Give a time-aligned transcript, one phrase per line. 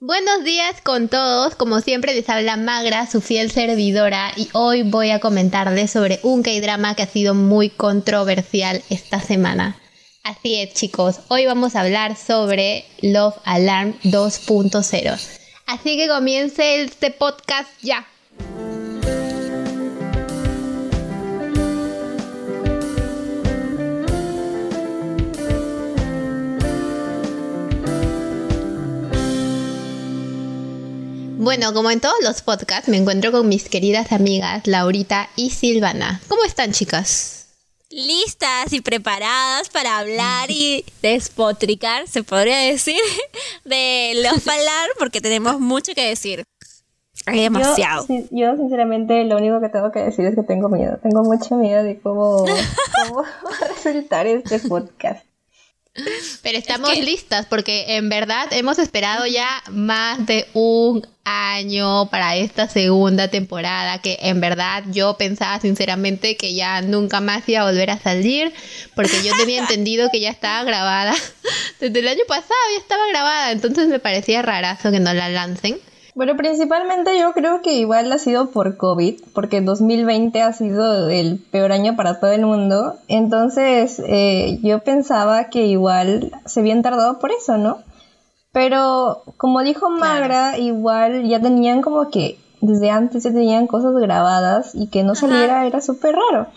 [0.00, 5.10] Buenos días con todos, como siempre les habla Magra, su fiel servidora, y hoy voy
[5.10, 9.76] a comentarles sobre un K-drama que ha sido muy controversial esta semana.
[10.22, 15.18] Así es chicos, hoy vamos a hablar sobre Love Alarm 2.0.
[15.66, 18.06] Así que comience este podcast ya.
[31.48, 36.20] Bueno, como en todos los podcasts, me encuentro con mis queridas amigas Laurita y Silvana.
[36.28, 37.46] ¿Cómo están, chicas?
[37.88, 43.00] Listas y preparadas para hablar y despotricar, se podría decir,
[43.64, 46.44] de los falar, porque tenemos mucho que decir.
[47.24, 48.04] Hay demasiado.
[48.30, 50.98] Yo, sinceramente, lo único que tengo que decir es que tengo miedo.
[51.02, 52.44] Tengo mucho miedo de cómo,
[53.06, 55.24] cómo va a resultar este podcast.
[56.42, 62.68] Pero estamos listas porque en verdad hemos esperado ya más de un año para esta
[62.68, 67.90] segunda temporada que en verdad yo pensaba sinceramente que ya nunca más iba a volver
[67.90, 68.52] a salir
[68.94, 71.14] porque yo tenía entendido que ya estaba grabada.
[71.80, 75.78] Desde el año pasado ya estaba grabada entonces me parecía rarazo que no la lancen
[76.18, 81.38] bueno, principalmente yo creo que igual ha sido por COVID, porque 2020 ha sido el
[81.38, 82.96] peor año para todo el mundo.
[83.06, 87.78] Entonces eh, yo pensaba que igual se habían tardado por eso, ¿no?
[88.50, 94.74] Pero como dijo Magra, igual ya tenían como que desde antes ya tenían cosas grabadas
[94.74, 96.48] y que no saliera era súper raro.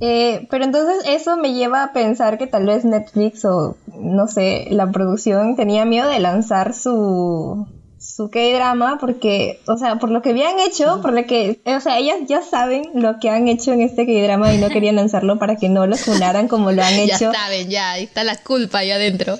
[0.00, 4.68] Eh, pero entonces eso me lleva a pensar que tal vez Netflix o no sé,
[4.70, 7.66] la producción tenía miedo de lanzar su,
[8.00, 11.98] su K-drama porque, o sea, por lo que habían hecho, por lo que, o sea,
[11.98, 15.56] ellas ya saben lo que han hecho en este K-drama y no querían lanzarlo para
[15.56, 17.30] que no lo funaran como lo han hecho.
[17.30, 19.38] Ya saben, ya, ahí está la culpa ahí adentro.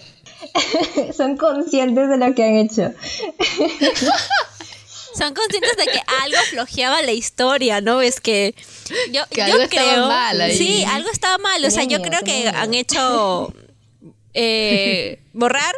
[1.16, 2.92] Son conscientes de lo que han hecho.
[5.14, 8.00] Son conscientes de que algo flojeaba la historia, ¿no?
[8.00, 8.55] Es que
[9.11, 10.56] yo, que algo estaba mal ahí.
[10.56, 11.65] Sí, algo estaba mal.
[11.65, 13.53] O sea, yo creo que han hecho
[14.34, 15.75] eh, borrar,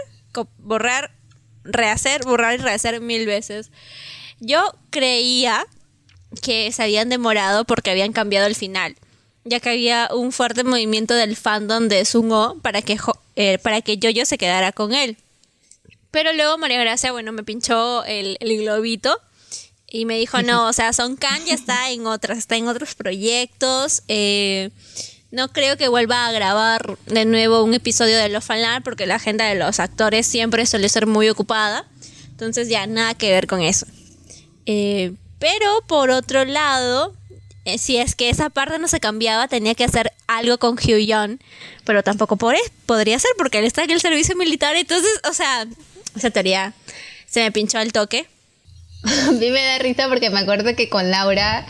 [0.59, 1.13] borrar
[1.65, 3.71] rehacer, borrar y rehacer mil veces.
[4.41, 5.67] Yo creía
[6.41, 8.97] que se habían demorado porque habían cambiado el final,
[9.45, 12.99] ya que había un fuerte movimiento del fandom de Sungo para que,
[13.37, 15.17] eh, para que Jojo se quedara con él.
[16.11, 19.19] Pero luego María Gracia, bueno, me pinchó el, globito
[19.91, 22.95] y me dijo, no, o sea, Son Khan ya está en otras, está en otros
[22.95, 24.03] proyectos.
[24.09, 24.71] Eh,
[25.33, 29.17] no creo que vuelva a grabar de nuevo un episodio de Los Falar porque la
[29.17, 31.87] agenda de los actores siempre suele ser muy ocupada.
[32.31, 33.87] Entonces ya nada que ver con eso.
[34.67, 37.15] Eh, pero por otro lado,
[37.65, 41.39] eh, si es que esa parte no se cambiaba, tenía que hacer algo con Young.
[41.85, 42.55] Pero tampoco por
[42.85, 44.77] podría ser porque él está en el servicio militar.
[44.77, 45.67] Entonces, o sea,
[46.15, 46.75] esa teoría
[47.27, 48.27] se me pinchó al toque.
[49.05, 51.67] a me da risa porque me acuerdo que con Laura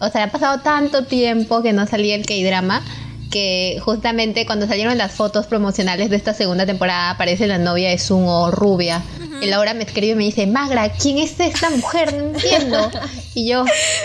[0.00, 2.82] o sea, ha pasado tanto tiempo que no salía el K-drama
[3.30, 7.98] que justamente cuando salieron las fotos promocionales de esta segunda temporada aparece la novia de
[7.98, 9.02] Sungo rubia.
[9.40, 12.12] Y Laura me escribe y me dice, Magra, ¿quién es esta mujer?
[12.12, 12.90] No entiendo.
[13.32, 13.64] Y yo,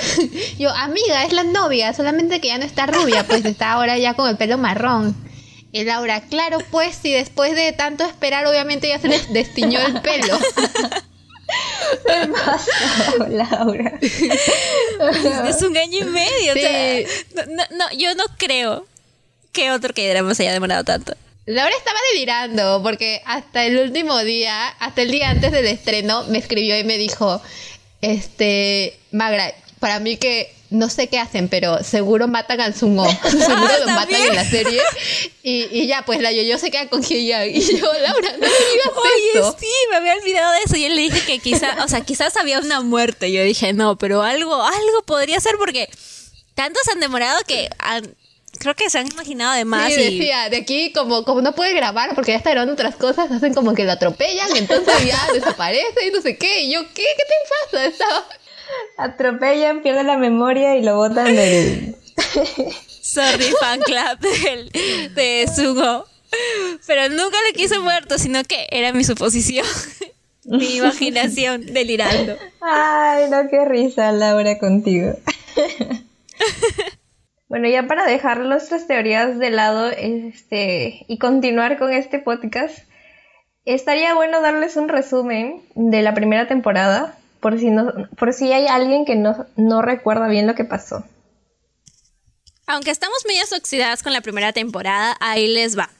[0.59, 4.13] yo, amiga, es la novia, solamente que ya no está rubia, pues está ahora ya
[4.13, 5.15] con el pelo marrón.
[5.71, 9.99] Y Laura, claro, pues si después de tanto esperar, obviamente ya se les destiñó el
[10.01, 10.37] pelo.
[12.05, 13.99] ¿Qué pasó, Laura?
[14.01, 16.53] es un año y medio.
[17.71, 18.85] no, yo no creo
[19.51, 21.15] que otro que se haya demorado tanto.
[21.45, 26.39] Laura estaba delirando porque hasta el último día, hasta el día antes del estreno, me
[26.39, 27.41] escribió y me dijo,
[28.01, 29.53] este, Magra,
[29.85, 33.07] para mí que no sé qué hacen, pero seguro matan al Sungo.
[33.21, 34.81] seguro lo matan en la serie.
[35.43, 37.55] Y, ya, pues la yo se queda con Hyeyang.
[37.55, 38.89] Y yo, Laura, no digas
[39.43, 40.75] Oye, sí, me había olvidado de eso.
[40.75, 43.31] Y él le dije que quizás, o sea, quizás había una muerte.
[43.31, 45.87] Yo dije, no, pero algo, algo podría ser porque
[46.55, 47.69] tanto se han demorado que
[48.57, 49.93] creo que se han imaginado de más.
[49.93, 53.29] Sí, decía, de aquí como, como no puede grabar porque ya está grabando otras cosas,
[53.29, 56.61] hacen como que lo atropellan, entonces ya desaparece y no sé qué.
[56.63, 57.05] Y yo, ¿qué?
[57.17, 57.35] ¿Qué te
[57.69, 57.85] pasa?
[57.85, 58.27] Estaba
[58.97, 61.95] atropellan, pierden la memoria y lo botan del...
[63.01, 64.19] Sorry, fan club
[65.15, 66.05] de Sugo.
[66.87, 69.65] Pero nunca lo quise muerto, sino que era mi suposición.
[70.45, 72.35] mi imaginación delirando.
[72.61, 75.13] Ay, no, qué risa, Laura, contigo.
[77.47, 82.77] bueno, ya para dejar nuestras teorías de lado este, y continuar con este podcast,
[83.65, 88.65] estaría bueno darles un resumen de la primera temporada por si, no, por si hay
[88.65, 91.03] alguien que no, no recuerda bien lo que pasó.
[92.65, 95.91] Aunque estamos medias oxidadas con la primera temporada, ahí les va.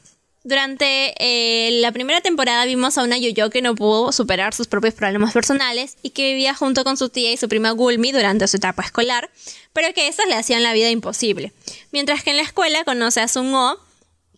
[0.43, 4.95] Durante eh, la primera temporada vimos a una Yoyo que no pudo superar sus propios
[4.95, 8.57] problemas personales y que vivía junto con su tía y su prima Gulmi durante su
[8.57, 9.29] etapa escolar,
[9.71, 11.53] pero que esas le hacían la vida imposible.
[11.91, 13.77] Mientras que en la escuela conoce a Sun Oh,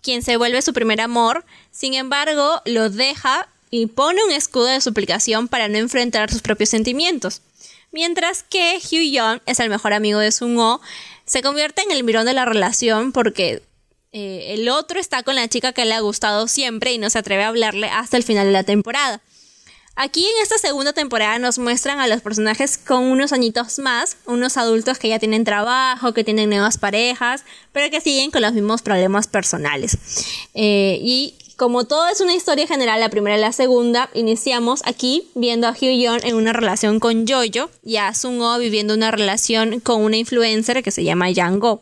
[0.02, 4.82] quien se vuelve su primer amor, sin embargo lo deja y pone un escudo de
[4.82, 7.42] suplicación para no enfrentar sus propios sentimientos.
[7.92, 10.82] Mientras que Hugh Young es el mejor amigo de Sun Oh,
[11.26, 13.62] se convierte en el mirón de la relación porque
[14.12, 17.20] eh, el otro está con la chica que le ha gustado siempre y no se
[17.20, 19.22] atreve a hablarle hasta el final de la temporada.
[20.00, 24.56] Aquí en esta segunda temporada nos muestran a los personajes con unos añitos más, unos
[24.56, 28.84] adultos que ya tienen trabajo, que tienen nuevas parejas, pero que siguen con los mismos
[28.84, 29.98] problemas personales.
[30.54, 35.28] Eh, y como todo es una historia general, la primera y la segunda, iniciamos aquí
[35.34, 39.80] viendo a Young en una relación con Jojo y a Sun Oh viviendo una relación
[39.80, 41.82] con una influencer que se llama Yang Go.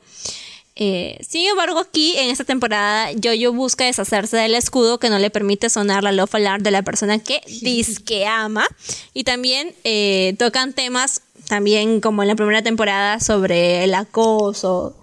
[0.78, 5.30] Eh, sin embargo, aquí en esta temporada, Jojo busca deshacerse del escudo que no le
[5.30, 8.66] permite sonar la love alarm de la persona que dice que ama.
[9.14, 14.96] Y también eh, tocan temas, también como en la primera temporada, sobre el acoso,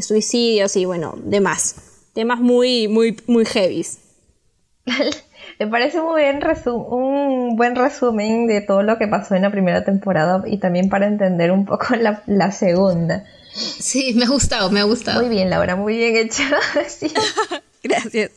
[0.00, 1.76] suicidios y bueno, demás.
[2.14, 3.98] Temas muy, muy, muy heavies.
[5.58, 9.84] Me parece muy bien un buen resumen de todo lo que pasó en la primera
[9.84, 13.24] temporada y también para entender un poco la, la segunda.
[13.52, 15.20] Sí, me ha gustado, me ha gustado.
[15.20, 16.42] Muy bien, Laura, muy bien hecho.
[17.82, 18.32] Gracias.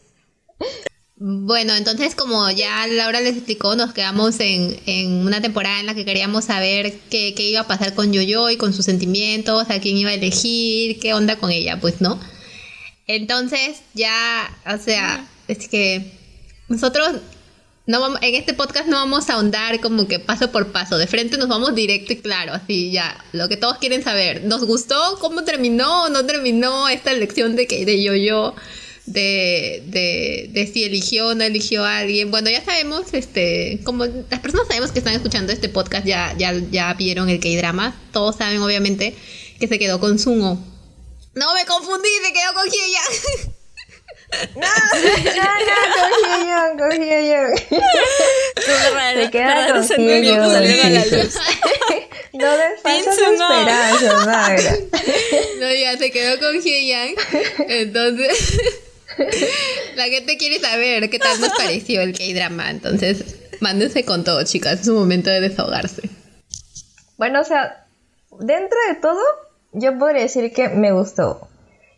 [1.21, 5.93] Bueno, entonces como ya Laura les explicó, nos quedamos en, en una temporada en la
[5.93, 9.81] que queríamos saber qué, qué, iba a pasar con Yoyo y con sus sentimientos, a
[9.81, 12.17] quién iba a elegir, qué onda con ella, pues, ¿no?
[13.05, 16.18] Entonces ya, o sea, es que
[16.69, 17.17] nosotros
[17.89, 21.37] no en este podcast no vamos a ahondar como que paso por paso, de frente
[21.37, 24.43] nos vamos directo y claro, así ya, lo que todos quieren saber.
[24.43, 28.53] ¿Nos gustó cómo terminó o no terminó esta elección de de yo-yo?
[29.07, 32.29] De, de, de, si eligió o no eligió a alguien.
[32.29, 36.53] Bueno, ya sabemos, este, como las personas sabemos que están escuchando este podcast, ya, ya,
[36.69, 37.99] ya vieron el K-drama.
[38.13, 39.15] Todos saben, obviamente,
[39.59, 40.63] que se quedó con Sumo.
[41.33, 43.49] No me confundí, se quedó con Hyeya.
[44.55, 44.67] No, no,
[45.35, 47.41] no, cogí yo, cogí yo.
[49.15, 49.81] Se queda con
[50.23, 50.35] yo.
[52.33, 52.55] No
[54.25, 54.73] Magra.
[55.59, 57.15] No, ya se quedó con Hyeyang.
[57.67, 58.59] Entonces,
[59.95, 62.69] la gente quiere saber qué tal nos pareció el K-drama.
[62.69, 64.81] Entonces, mándense con todo, chicas.
[64.81, 66.09] Es un momento de desahogarse.
[67.17, 67.87] Bueno, o sea,
[68.39, 69.21] dentro de todo,
[69.73, 71.49] yo podría decir que me gustó.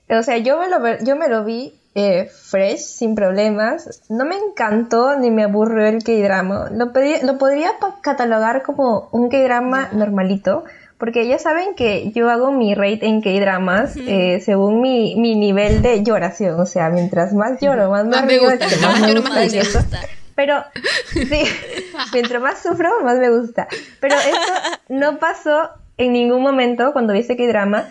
[0.10, 4.02] O sea, yo me lo, yo me lo vi eh, fresh, sin problemas.
[4.10, 6.70] No me encantó ni me aburrió el K-drama.
[6.72, 6.92] Lo,
[7.24, 7.72] lo, podría
[8.02, 10.64] catalogar como un K-drama normalito.
[10.98, 15.82] Porque ya saben que yo hago mi rate en K-dramas eh, según mi, mi, nivel
[15.82, 16.60] de lloración.
[16.60, 18.68] O sea, mientras más lloro, más, me gusta.
[18.84, 20.00] Más me gusta,
[20.36, 20.64] Pero,
[21.12, 21.44] sí,
[22.14, 23.68] mientras más sufro, más me gusta.
[24.00, 24.54] Pero esto
[24.90, 27.88] no pasó en ningún momento cuando vi ese K-drama.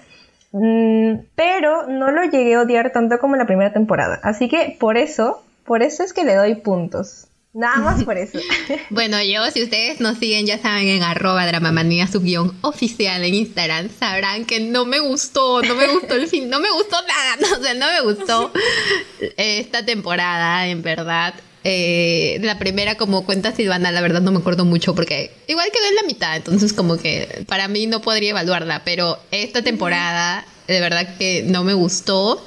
[0.52, 4.20] Mm, pero no lo llegué a odiar tanto como la primera temporada.
[4.22, 7.26] Así que por eso, por eso es que le doy puntos.
[7.52, 8.38] Nada más por eso.
[8.90, 13.34] bueno, yo, si ustedes nos siguen, ya saben, en arroba dramamanía su guion oficial en
[13.34, 17.36] Instagram, sabrán que no me gustó, no me gustó el fin, no me gustó nada,
[17.40, 18.52] no, o sea, no me gustó
[19.36, 21.34] esta temporada, en verdad.
[21.62, 25.86] Eh, la primera, como cuenta Silvana, la verdad no me acuerdo mucho porque igual quedó
[25.88, 30.80] en la mitad, entonces como que para mí no podría evaluarla, pero esta temporada de
[30.80, 32.42] verdad que no me gustó.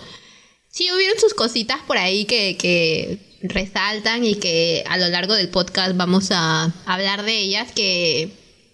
[0.70, 5.50] Sí, hubieron sus cositas por ahí que, que resaltan y que a lo largo del
[5.50, 8.32] podcast vamos a hablar de ellas que,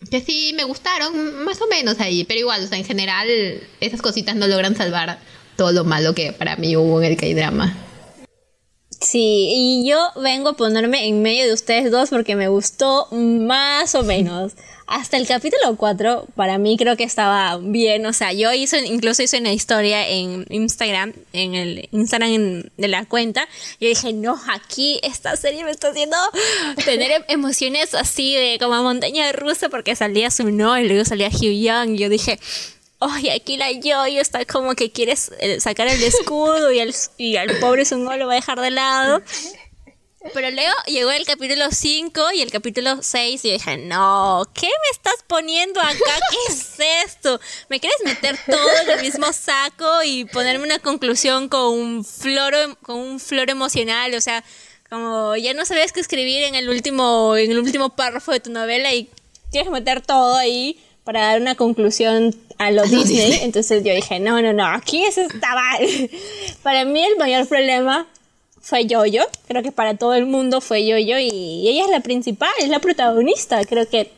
[0.10, 3.28] que sí me gustaron, más o menos ahí, pero igual, o sea, en general
[3.82, 5.20] esas cositas no logran salvar
[5.58, 7.89] todo lo malo que para mí hubo en el K-drama.
[9.02, 13.96] Sí, y yo vengo a ponerme en medio de ustedes dos porque me gustó más
[13.96, 14.54] o menos.
[14.88, 18.06] Hasta el capítulo 4, para mí creo que estaba bien.
[18.08, 23.06] O sea, yo hice, incluso hice una historia en Instagram, en el Instagram de la
[23.06, 23.48] cuenta.
[23.80, 26.18] Y dije, no, aquí esta serie me está haciendo
[26.86, 30.52] tener em-, emociones así de como montaña rusa porque salía su y
[30.88, 31.92] luego salía Hugh Young.
[31.92, 32.38] Y yo dije,
[33.02, 37.38] Ay, aquí la yo está como que quieres eh, sacar el escudo y, el, y
[37.38, 39.22] al pobre Sungo lo va a dejar de lado.
[40.34, 44.92] Pero luego llegó el capítulo 5 y el capítulo 6 y dije, no, ¿qué me
[44.92, 45.96] estás poniendo acá?
[45.96, 46.76] ¿Qué es
[47.06, 47.40] esto?
[47.70, 52.78] ¿Me quieres meter todo en el mismo saco y ponerme una conclusión con un floro,
[52.82, 54.14] con un flor emocional?
[54.14, 54.44] O sea,
[54.90, 58.52] como ya no sabías qué escribir en el último, en el último párrafo de tu
[58.52, 59.10] novela y
[59.52, 60.78] quieres meter todo ahí
[61.10, 63.40] para dar una conclusión a lo Disney.
[63.42, 65.80] Entonces yo dije, no, no, no, aquí eso está mal.
[66.62, 68.06] Para mí el mayor problema
[68.62, 69.24] fue Yoyo.
[69.48, 72.78] Creo que para todo el mundo fue Yoyo y ella es la principal, es la
[72.78, 73.66] protagonista.
[73.66, 74.12] Creo que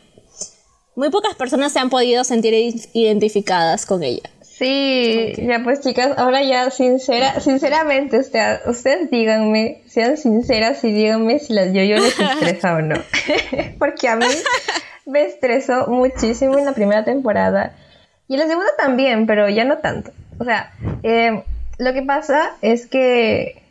[0.94, 2.52] muy pocas personas se han podido sentir
[2.92, 4.28] identificadas con ella.
[4.42, 11.54] Sí, ya pues chicas, ahora ya sincera, sinceramente, ustedes díganme, sean sinceras y díganme si
[11.54, 12.96] las yo-yo les estresa o no.
[13.78, 14.26] Porque a mí
[15.06, 17.72] me estresó muchísimo en la primera temporada
[18.28, 20.10] y en la segunda también, pero ya no tanto.
[20.38, 21.42] O sea, eh,
[21.78, 23.62] lo que pasa es que,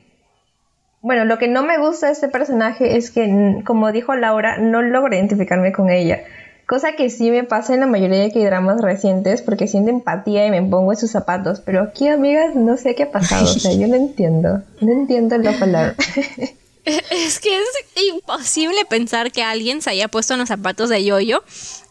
[1.01, 4.81] bueno, lo que no me gusta de este personaje es que, como dijo Laura, no
[4.81, 6.21] logro identificarme con ella.
[6.67, 10.51] Cosa que sí me pasa en la mayoría de dramas recientes porque siento empatía y
[10.51, 11.59] me pongo en sus zapatos.
[11.59, 13.43] Pero aquí, amigas, no sé qué ha pasado.
[13.43, 14.61] O sea, yo no entiendo.
[14.79, 15.95] No entiendo la palabra.
[17.11, 21.43] Es que es imposible pensar que alguien se haya puesto en los zapatos de Yoyo.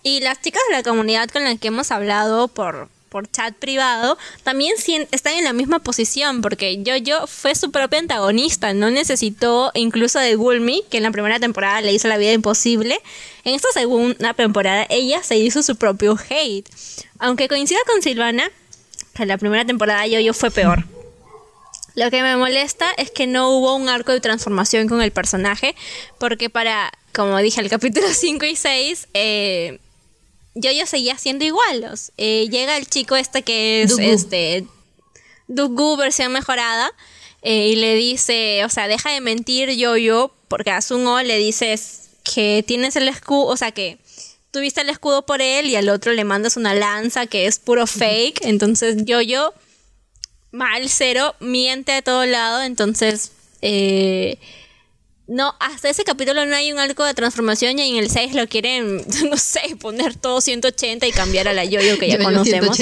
[0.02, 4.16] Y las chicas de la comunidad con las que hemos hablado por, por chat privado,
[4.44, 4.74] también
[5.10, 10.36] están en la misma posición, porque Jojo fue su propia antagonista, no necesitó incluso de
[10.36, 12.98] Gulmi, que en la primera temporada le hizo la vida imposible.
[13.44, 16.68] En esta segunda temporada ella se hizo su propio hate.
[17.18, 18.50] Aunque coincida con Silvana,
[19.14, 20.84] que en la primera temporada Jojo fue peor.
[21.94, 25.74] Lo que me molesta es que no hubo un arco de transformación con el personaje,
[26.18, 29.78] porque para, como dije, el capítulo 5 y 6, eh,
[30.54, 31.92] yo yo seguía siendo igual.
[32.16, 34.66] Eh, llega el chico este que es este
[35.48, 36.92] Dugu versión mejorada
[37.42, 41.38] eh, y le dice, o sea, deja de mentir yo yo porque a Sungo le
[41.38, 43.98] dices que tienes el escudo, o sea, que
[44.50, 47.86] tuviste el escudo por él y al otro le mandas una lanza que es puro
[47.86, 48.44] fake.
[48.44, 49.54] Entonces yo yo
[50.52, 54.38] mal cero miente de todo lado, entonces eh,
[55.30, 58.48] no, hasta ese capítulo no hay un arco de transformación y en el 6 lo
[58.48, 58.96] quieren,
[59.30, 62.76] no sé, poner todo 180 y cambiar a la Yoyo que ya conocemos.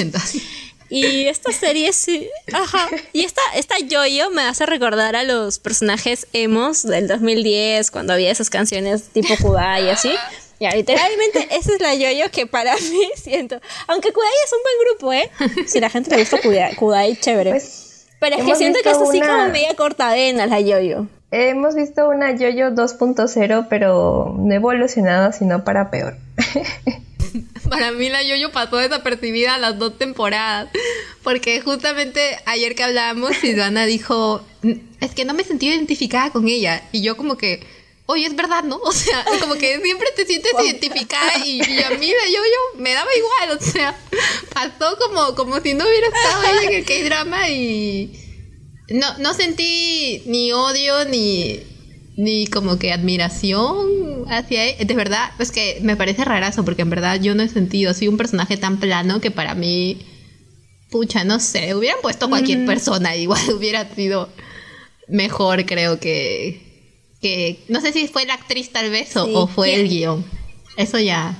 [0.91, 6.25] Y esta serie sí, ajá, y esta, esta Yoyo me hace recordar a los personajes
[6.33, 10.11] emos del 2010, cuando había esas canciones tipo Kudai y así.
[10.59, 13.59] Ya, literalmente esa es la Yoyo que para mí siento.
[13.87, 15.65] Aunque Kudai es un buen grupo, ¿eh?
[15.67, 17.51] Si la gente le gusta Kudai, Kudai chévere.
[17.51, 21.07] Pues, Pero es que siento que es así como media cortadena la Yoyo.
[21.31, 26.15] Hemos visto una Yoyo 2.0, pero no evolucionada, sino para peor.
[27.69, 30.69] para mí la Yoyo pasó desapercibida las dos temporadas,
[31.23, 34.41] porque justamente ayer que hablábamos, Silvana dijo,
[35.01, 37.61] es que no me sentí identificada con ella, y yo como que,
[38.09, 38.77] oye, es verdad, ¿no?
[38.83, 43.09] O sea, como que siempre te sientes identificada y, a mí la Yoyo me daba
[43.15, 43.95] igual, o sea,
[44.53, 48.11] pasó como, como si no hubiera estado ella en el K-drama y
[48.89, 51.59] no, no sentí ni odio ni,
[52.17, 54.87] ni como que admiración hacia él.
[54.87, 58.07] De verdad, es que me parece rarazo porque en verdad yo no he sentido así
[58.07, 59.99] un personaje tan plano que para mí,
[60.89, 64.29] pucha, no sé, hubieran puesto cualquier persona, igual hubiera sido
[65.07, 66.68] mejor, creo que.
[67.21, 70.25] Que no sé si fue la actriz tal vez o, fue el guion.
[70.77, 71.35] Eso ya.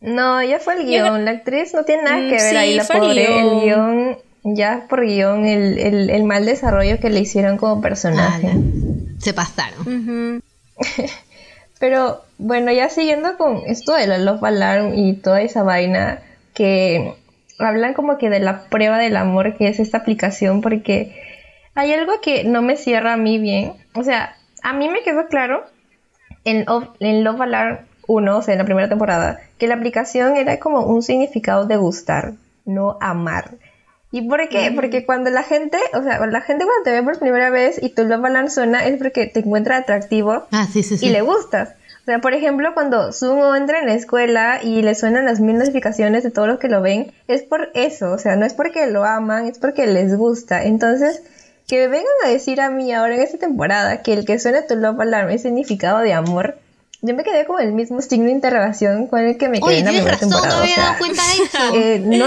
[0.00, 1.24] No, ya fue el guion.
[1.24, 3.40] La actriz no tiene nada que ver ahí, la pobre.
[3.40, 8.52] El guion ya por guion el, el, mal desarrollo que le hicieron como personaje.
[9.18, 10.42] se pasaron.
[11.78, 16.22] Pero bueno, ya siguiendo con esto de la Love Alarm y toda esa vaina
[16.54, 17.14] que
[17.58, 21.14] hablan como que de la prueba del amor que es esta aplicación porque
[21.74, 23.74] hay algo que no me cierra a mí bien.
[23.94, 25.64] O sea, a mí me quedó claro
[26.44, 26.66] en,
[27.00, 30.86] en Love Alarm 1, o sea, en la primera temporada, que la aplicación era como
[30.86, 33.52] un significado de gustar, no amar.
[34.12, 34.72] ¿Y por qué?
[34.74, 37.90] Porque cuando la gente, o sea, la gente cuando te ve por primera vez y
[37.90, 41.74] tú lo suena es porque te encuentra atractivo ah, y le gustas.
[42.02, 45.58] O sea, por ejemplo, cuando Sumo entra en la escuela y le suenan las mil
[45.58, 48.88] notificaciones de todos los que lo ven, es por eso, o sea, no es porque
[48.88, 50.64] lo aman, es porque les gusta.
[50.64, 51.22] Entonces,
[51.70, 54.66] que me vengan a decir a mí ahora en esta temporada que el que suena
[54.66, 56.58] tu love alarm es significado de amor,
[57.00, 59.84] yo me quedé con el mismo signo de interrogación con el que me quedé en
[59.84, 60.48] la primera temporada.
[60.48, 61.74] No había dado cuenta de eso.
[61.76, 62.26] Eh, no,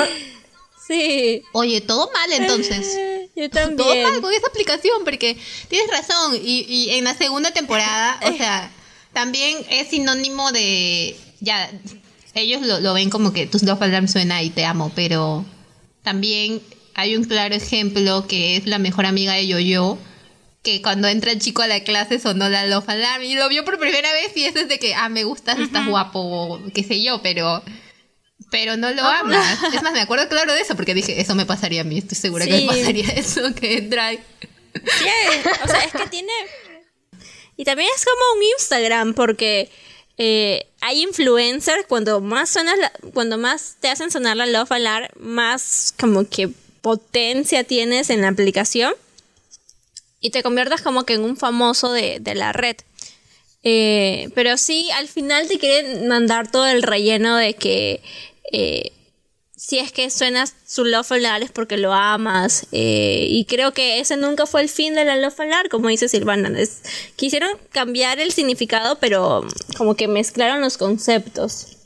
[0.88, 1.44] Sí.
[1.54, 2.98] Oye, todo mal entonces.
[3.36, 3.78] Yo también.
[3.78, 5.38] Todo mal con esa aplicación, porque
[5.70, 6.36] tienes razón.
[6.36, 8.70] Y, y en la segunda temporada, o sea,
[9.14, 11.16] también es sinónimo de.
[11.40, 11.70] Ya,
[12.34, 15.46] ellos lo, ven como que tus dos alarm suena y te amo, pero
[16.02, 16.62] también
[16.96, 19.98] hay un claro ejemplo que es la mejor amiga de Yo-Yo,
[20.62, 23.66] que cuando entra el chico a la clase sonó la Love Alarm y lo vio
[23.66, 27.04] por primera vez y es de que, ah, me gustas, estás guapo, o qué sé
[27.04, 27.62] yo, pero
[28.50, 29.64] pero no lo ah, amas.
[29.74, 32.18] Es más, me acuerdo claro de eso porque dije, eso me pasaría a mí, estoy
[32.18, 34.24] segura que me pasaría eso, que Drive.
[34.74, 35.06] Sí,
[35.64, 36.32] o sea, es que tiene...
[37.58, 39.72] Y también es como un Instagram porque
[40.18, 42.76] eh, hay influencers, cuando más suenas
[43.14, 46.50] cuando más te hacen sonar la Love Alarm, más como que
[46.84, 48.94] potencia tienes en la aplicación.
[50.20, 52.78] y te conviertas como que en un famoso de, de la red.
[53.64, 58.02] Eh, pero sí, al final te quieren mandar todo el relleno de que
[58.52, 58.92] eh,
[59.56, 62.68] si es que suenas su Love Alarm es porque lo amas.
[62.74, 66.10] Eh, y creo que ese nunca fue el fin de la Love Alarm, como dice
[66.10, 66.52] Silvana.
[67.16, 69.46] quisieron cambiar el significado, pero
[69.78, 71.78] como que mezclaron los conceptos.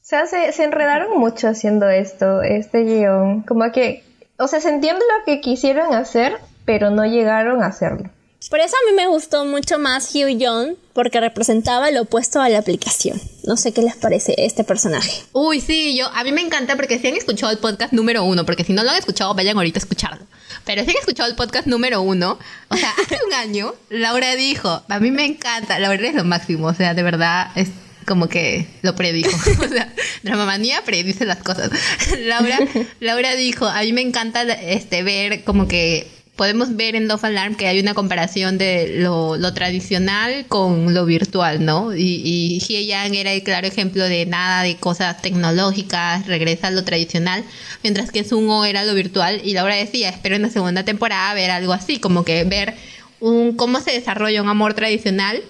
[0.00, 3.42] O sea, se, se enredaron mucho haciendo esto, este guion.
[3.42, 4.04] Como que,
[4.38, 8.10] o sea, se entiende lo que quisieron hacer, pero no llegaron a hacerlo.
[8.50, 12.48] Por eso a mí me gustó mucho más Hugh Young, porque representaba lo opuesto a
[12.48, 13.20] la aplicación.
[13.44, 15.22] No sé qué les parece este personaje.
[15.32, 18.44] Uy, sí, yo, a mí me encanta porque si han escuchado el podcast número uno,
[18.44, 20.26] porque si no lo han escuchado, vayan ahorita a escucharlo.
[20.64, 24.82] Pero si han escuchado el podcast número uno, o sea, hace un año, Laura dijo,
[24.88, 27.68] a mí me encanta, Laura es lo máximo, o sea, de verdad, es
[28.06, 29.30] como que lo predijo.
[29.64, 29.92] o sea,
[30.22, 31.70] Dramamanía predice las cosas.
[32.20, 32.58] Laura,
[33.00, 36.06] Laura dijo, a mí me encanta este, ver como que
[36.36, 41.64] podemos ver en Love Alarm que hay una comparación de lo, tradicional con lo virtual,
[41.64, 41.94] ¿no?
[41.94, 46.70] Y, y Hie Yang era el claro ejemplo de nada de cosas tecnológicas, regresa a
[46.70, 47.44] lo tradicional,
[47.82, 51.50] mientras que Sungo era lo virtual y Laura decía, espero en la segunda temporada ver
[51.50, 52.74] algo así, como que ver
[53.20, 55.42] un cómo se desarrolla un amor tradicional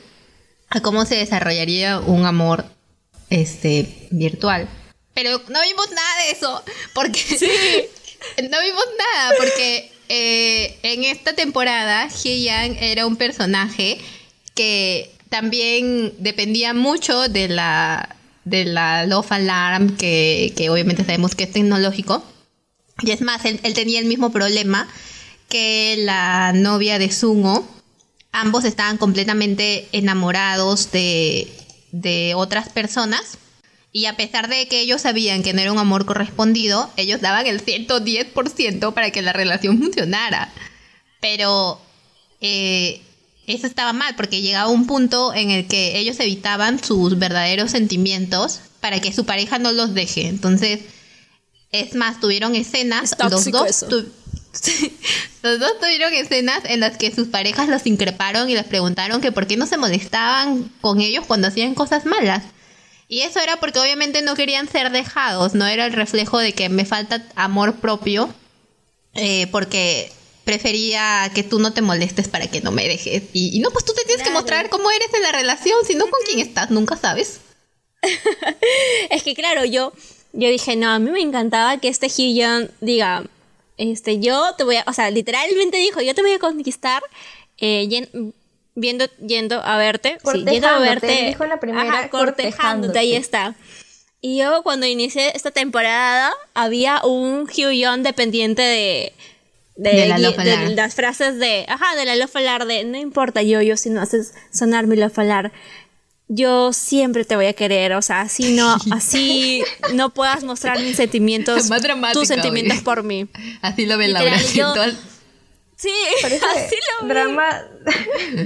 [0.75, 2.65] a cómo se desarrollaría un amor
[3.31, 4.69] este virtual.
[5.15, 6.63] Pero no vimos nada de eso,
[6.95, 7.51] porque sí.
[8.51, 13.99] no vimos nada, porque eh, en esta temporada, Hye Yang era un personaje
[14.55, 21.53] que también dependía mucho de la, de la Love Alarm, que, obviamente sabemos que es
[21.53, 22.23] tecnológico.
[23.01, 24.87] Y es más, él, tenía el mismo problema
[25.49, 27.67] que la novia de Sungo.
[28.33, 31.53] Ambos estaban completamente enamorados de,
[31.93, 33.39] de otras personas
[33.93, 37.47] y a pesar de que ellos sabían que no era un amor correspondido, ellos daban
[37.47, 40.51] el 110% para que la relación funcionara.
[41.21, 41.79] Pero
[42.41, 43.03] eh,
[43.47, 48.61] eso estaba mal porque llegaba un punto en el que ellos evitaban sus verdaderos sentimientos
[48.81, 50.27] para que su pareja no los deje.
[50.27, 50.81] Entonces,
[51.71, 53.87] es más, tuvieron escenas, los dos,
[55.43, 59.33] los dos tuvieron escenas en las que sus parejas los increparon y les preguntaron que
[59.33, 62.43] por qué no se molestaban con ellos cuando hacían cosas malas.
[63.09, 66.69] Y eso era porque obviamente no querían ser dejados, no era el reflejo de que
[66.69, 68.33] me falta amor propio,
[69.15, 70.11] eh, porque
[70.45, 73.25] prefería que tú no te molestes para que no me dejes.
[73.33, 76.07] Y, no, pues tú te tienes que mostrar cómo eres en la relación, si no
[76.07, 77.41] con quién estás, nunca sabes.
[79.11, 79.93] es que claro, yo,
[80.33, 83.25] yo dije, no, a mí me encantaba que este Hyun diga,
[83.91, 87.03] este, yo te voy a, o sea, literalmente dijo, yo te voy a conquistar.
[87.59, 88.09] Eh,
[88.75, 93.55] viendo, yendo a verte, sí, yendo a verte, dijo la primera, cortejándote, ahí está.
[94.21, 99.13] Y yo cuando inicié esta temporada había un Hyun dependiente de
[99.75, 104.01] de, las frases de, ajá, de la lofalar de no importa yo, yo si no
[104.03, 105.53] haces sonar mi lofalar,
[106.35, 110.97] yo siempre te voy a querer, o sea, así no, así no puedas mostrar mis
[110.97, 111.69] sentimientos,
[112.13, 113.29] tus sentimientos por mí.
[113.61, 114.37] Así lo ve Laura.
[114.55, 114.75] Yo,
[115.83, 115.91] Sí,
[116.25, 117.65] así lo drama,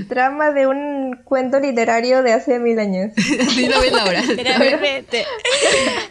[0.09, 3.13] drama de un cuento literario de hace mil años.
[3.47, 4.23] Así lo ves Laura.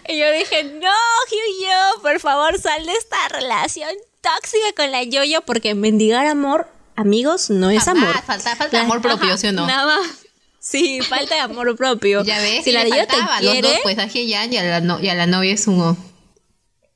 [0.08, 0.92] y yo dije, no,
[1.32, 3.90] Hugh, por favor, sal de esta relación
[4.22, 8.14] tóxica con la Yoyo porque mendigar amor, amigos, no es amor.
[8.24, 9.66] Falta, falta amor propio, ¿sí o no?
[9.66, 10.25] Nada más.
[10.66, 12.24] Sí, falta de amor propio.
[12.24, 15.00] Ya ves, si la Yoyo te quiere, los dos, pues a y a la, no,
[15.00, 15.96] y a la novia es un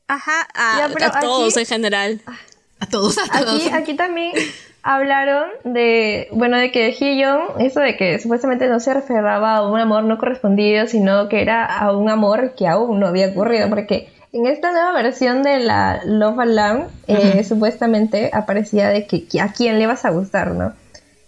[0.07, 2.19] Ajá, a, a todos en general.
[2.79, 3.61] A todos, a todos.
[3.67, 4.31] Aquí, aquí también
[4.81, 9.79] hablaron de, bueno, de que Young, eso de que supuestamente no se referaba a un
[9.79, 14.11] amor no correspondido, sino que era a un amor que aún no había ocurrido, porque
[14.33, 19.77] en esta nueva versión de la Love Alarm, eh, supuestamente aparecía de que, a quién
[19.77, 20.73] le vas a gustar, ¿no?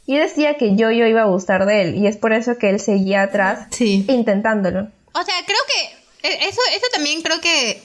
[0.05, 2.69] Y decía que yo, yo iba a gustar de él, y es por eso que
[2.69, 4.87] él seguía atrás intentándolo.
[5.13, 7.81] O sea, creo que e, eso, eso también creo que,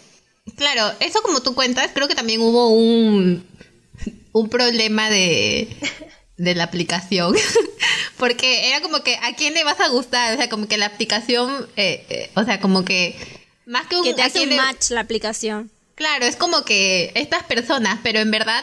[0.56, 3.44] claro, eso como tú cuentas, creo que también hubo un
[4.36, 5.68] un problema de,
[6.36, 7.34] de la aplicación.
[8.18, 10.34] Porque era como que, ¿a quién le vas a gustar?
[10.34, 13.16] O sea, como que la aplicación, eh, eh, o sea, como que...
[13.64, 14.04] Más que un...
[14.04, 15.70] Que te hace un match la aplicación.
[15.94, 18.62] Claro, es como que estas personas, pero en verdad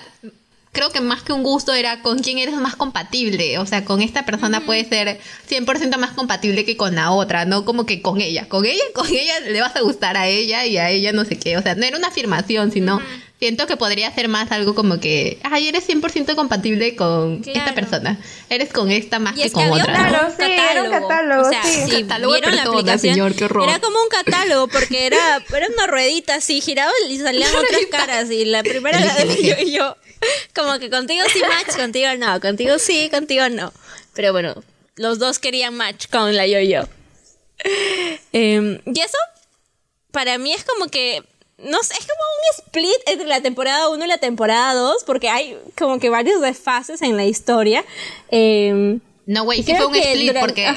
[0.74, 3.60] creo que más que un gusto era con quién eres más compatible.
[3.60, 7.64] O sea, con esta persona puede ser 100% más compatible que con la otra, no
[7.64, 8.50] como que con ella.
[8.50, 11.38] Con ella, con ella le vas a gustar a ella y a ella no sé
[11.38, 11.58] qué.
[11.58, 13.00] O sea, no era una afirmación, sino
[13.44, 18.18] siento que podría ser más algo como que, ay, eres 100% compatible con esta persona.
[18.50, 19.86] Eres con esta más que con otra.
[19.86, 21.48] Claro, sí, era un catálogo.
[21.48, 23.70] O sea, sí, catálogo la aplicación, señor, qué horror.
[23.70, 28.32] Era como un catálogo porque era, era una ruedita así, giraba y salían otras caras
[28.32, 29.98] y la primera la de yo y yo.
[30.56, 33.74] Como que contigo sí match, contigo no, contigo sí, contigo no.
[34.14, 34.56] Pero bueno,
[34.96, 36.84] los dos querían match con la yo-yo.
[38.34, 39.18] Em, y eso,
[40.12, 41.24] para mí es como que,
[41.58, 45.30] no sé, es como un split entre la temporada 1 y la temporada 2, porque
[45.30, 47.86] hay como que varios desfases en la historia.
[48.30, 50.68] Eh, no, güey, sí fue un split porque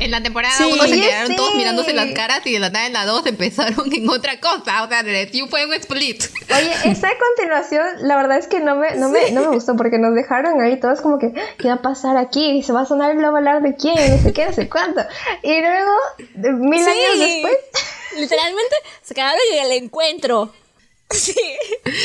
[0.00, 2.92] en la temporada 1 se quedaron todos mirándose las caras y de la nada en
[2.92, 4.82] la 2 empezaron en otra cosa.
[4.82, 6.24] O sea, sí fue un split.
[6.50, 9.98] Oye, esa continuación, la verdad es que no me, no me, no me gustó porque
[9.98, 12.62] nos dejaron ahí todos como que, ¿qué va a pasar aquí?
[12.64, 13.94] ¿Se va a sonar el hablar de quién?
[14.16, 15.02] No sé qué, no sé cuánto.
[15.42, 15.92] Y luego,
[16.58, 17.56] mil años después.
[18.18, 20.52] Literalmente se quedaron en el encuentro.
[21.22, 21.34] Sí,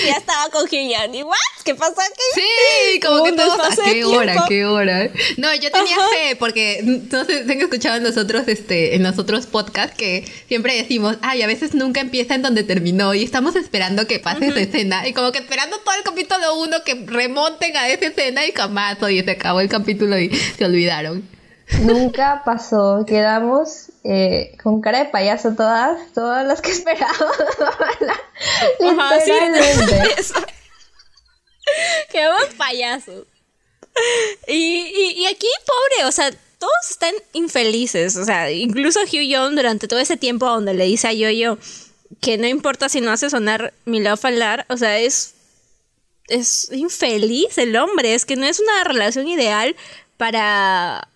[0.06, 1.16] ya estaba con Hyun.
[1.16, 1.36] ¿Y what?
[1.64, 2.22] ¿Qué pasó aquí?
[2.36, 3.60] Sí, como que todos.
[3.60, 4.46] ¿A qué hora?
[4.48, 5.10] ¿Qué hora?
[5.38, 9.18] No, yo tenía fe porque no sé han escuchado en los otros, este, en los
[9.18, 13.56] otros podcasts que siempre decimos, ay, a veces nunca empieza en donde terminó y estamos
[13.56, 17.76] esperando que pase esa escena y como que esperando todo el capítulo uno que remonten
[17.78, 21.37] a esa escena y jamás, oye, se acabó el capítulo y se olvidaron.
[21.82, 27.38] Nunca pasó, quedamos eh, con cara de payaso todas, todas las que esperábamos.
[28.80, 30.16] Literalmente.
[32.10, 33.26] Quedamos payasos.
[34.48, 38.16] Y, y, aquí, pobre, o sea, todos están infelices.
[38.16, 41.58] O sea, incluso Hugh Young durante todo ese tiempo donde le dice a Yo-Yo
[42.22, 45.34] que no importa si no hace sonar mi love hablar, o sea, es,
[46.30, 48.14] es infeliz el hombre.
[48.16, 49.76] Es que no es una relación ideal
[50.16, 51.10] para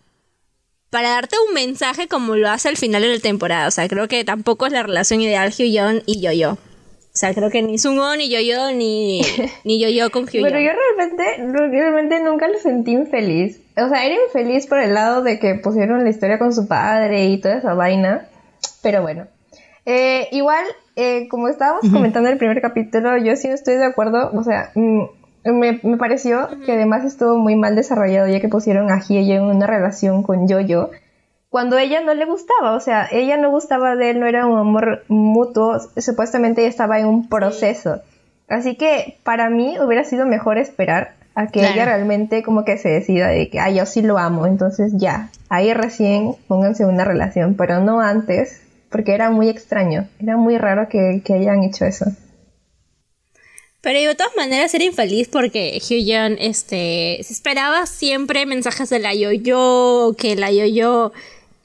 [0.91, 3.67] para darte un mensaje como lo hace al final de la temporada.
[3.67, 6.51] O sea, creo que tampoco es la relación ideal Hyun y Yo-Yo.
[6.53, 9.21] O sea, creo que ni Sungo, ni Yo-Yo, ni,
[9.63, 10.43] ni Yo-Yo con Hyun.
[10.43, 13.59] Pero yo realmente, realmente nunca lo sentí infeliz.
[13.77, 17.25] O sea, era infeliz por el lado de que pusieron la historia con su padre
[17.27, 18.27] y toda esa vaina.
[18.83, 19.27] Pero bueno.
[19.85, 20.65] Eh, igual,
[20.97, 24.29] eh, como estábamos comentando en el primer capítulo, yo sí no estoy de acuerdo.
[24.33, 25.03] O sea, mm,
[25.43, 29.43] me, me, pareció que además estuvo muy mal desarrollado ya que pusieron a Hye en
[29.43, 30.89] una relación con Jojo
[31.51, 34.57] cuando ella no le gustaba, o sea, ella no gustaba de él, no era un
[34.57, 37.99] amor mutuo, supuestamente ella estaba en un proceso.
[38.47, 42.87] Así que para mí hubiera sido mejor esperar a que ella realmente como que se
[42.87, 47.55] decida de que, ah, yo sí lo amo, entonces ya, ahí recién pónganse una relación,
[47.55, 52.05] pero no antes, porque era muy extraño, era muy raro que, que hayan hecho eso.
[53.81, 59.15] Pero de todas maneras era infeliz porque Hyun este, se esperaba siempre mensajes de la
[59.15, 61.11] yo-yo, que la yo-yo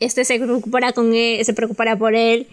[0.01, 2.47] este, se preocupara con él, se preocupara por él.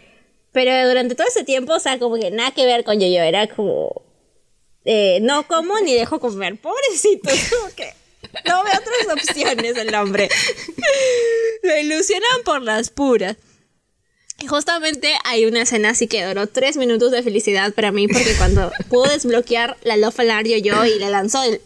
[0.52, 3.48] Pero durante todo ese tiempo, o sea, como que nada que ver con yo-yo, era
[3.48, 4.02] como,
[4.84, 7.94] eh, no como ni dejo comer, pobrecito, como que
[8.46, 10.30] no veo otras opciones el hombre.
[11.64, 13.38] Lo ilusionan por las puras.
[14.40, 18.36] Y justamente hay una escena así que duró tres minutos de felicidad para mí porque
[18.38, 21.62] cuando pudo desbloquear la Love Alario yo y le lanzó el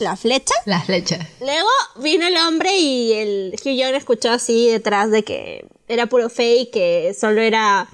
[0.00, 0.54] la flecha.
[0.64, 1.28] La flecha.
[1.40, 6.70] Luego vino el hombre y el Hugh escuchó así detrás de que era puro fake,
[6.70, 7.88] que solo era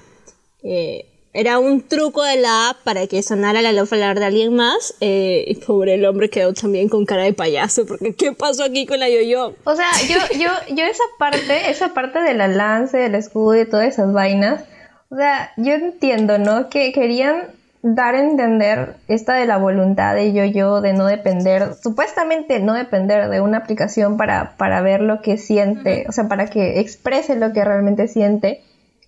[0.63, 1.05] eh,
[1.35, 4.95] era un truco de la app para que sonara la love de alguien más.
[5.01, 8.85] Eh, y pobre el hombre quedó también con cara de payaso, porque ¿qué pasó aquí
[8.85, 9.53] con la yo-yo?
[9.65, 13.65] O sea, yo, yo, yo esa parte, esa parte de la lance, del escudo y
[13.65, 14.63] todas esas vainas,
[15.09, 16.69] o sea, yo entiendo, ¿no?
[16.69, 17.43] Que querían
[17.81, 23.29] dar a entender esta de la voluntad de yo-yo, de no depender, supuestamente no depender
[23.29, 27.51] de una aplicación para, para ver lo que siente, o sea, para que exprese lo
[27.51, 28.63] que realmente siente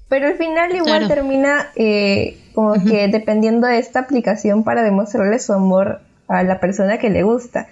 [0.09, 5.53] pero al final igual termina eh, como que dependiendo de esta aplicación para demostrarle su
[5.53, 7.67] amor a la persona que le gusta.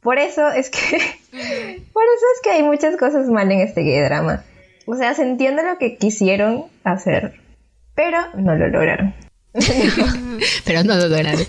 [0.00, 0.78] Por eso es que,
[1.30, 4.44] por eso es que hay muchas cosas mal en este gay drama.
[4.86, 7.40] O sea, se entiende lo que quisieron hacer,
[7.94, 9.14] pero no lo lograron.
[10.64, 11.44] pero no lo lograron.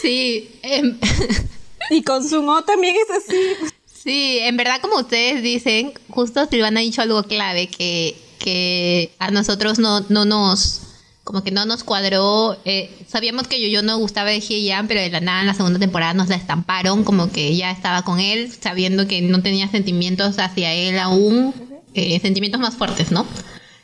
[0.00, 0.58] Sí.
[0.62, 0.98] Em,
[1.90, 3.72] y con Sumo también es así.
[3.86, 9.30] Sí, en verdad como ustedes dicen, justo Silvana ha dicho algo clave, que que a
[9.30, 10.82] nosotros no, no nos
[11.24, 12.58] como que no nos cuadró.
[12.66, 15.54] Eh, sabíamos que yo, yo no gustaba de Hye pero de la nada en la
[15.54, 19.66] segunda temporada nos la estamparon como que ya estaba con él, sabiendo que no tenía
[19.68, 21.54] sentimientos hacia él aún,
[21.94, 23.26] eh, sentimientos más fuertes, ¿no?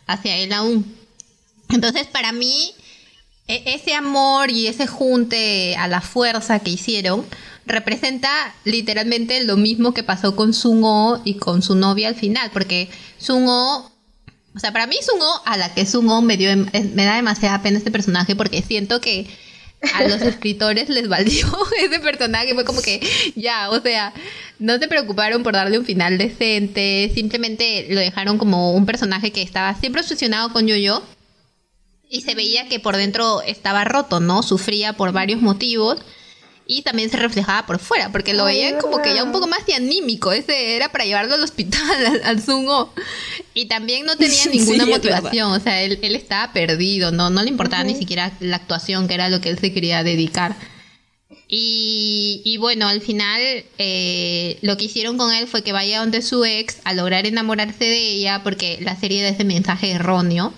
[0.07, 0.95] Hacia él aún.
[1.71, 2.75] Entonces, para mí,
[3.49, 7.25] e, ese amor y ese junte a la fuerza que hicieron
[7.65, 12.91] representa literalmente lo mismo que pasó con Sungo y con su novia al final, porque
[13.17, 13.90] Sungo
[14.61, 17.79] o sea, para mí Sungo, a la que Sungo me dio, me da demasiada pena
[17.79, 19.27] este personaje porque siento que
[19.95, 21.47] a los escritores les valió
[21.83, 22.53] ese personaje.
[22.53, 23.01] Fue como que,
[23.37, 24.13] ya, o sea,
[24.59, 27.11] no se preocuparon por darle un final decente.
[27.15, 31.03] Simplemente lo dejaron como un personaje que estaba siempre obsesionado con Yo-Yo.
[32.11, 34.43] Y se veía que por dentro estaba roto, ¿no?
[34.43, 36.01] Sufría por varios motivos.
[36.71, 39.67] Y también se reflejaba por fuera, porque lo veían como que ya un poco más
[39.67, 42.95] de anímico, ese era para llevarlo al hospital, al, Zungo.
[43.55, 47.49] Y también no tenía ninguna motivación, o sea, él, él, estaba perdido, no, no le
[47.49, 50.55] importaba ni siquiera la actuación, que era lo que él se quería dedicar.
[51.49, 53.43] Y, y bueno, al final
[53.79, 57.85] eh, lo que hicieron con él fue que vaya donde su ex a lograr enamorarse
[57.85, 60.55] de ella, porque la serie da ese mensaje erróneo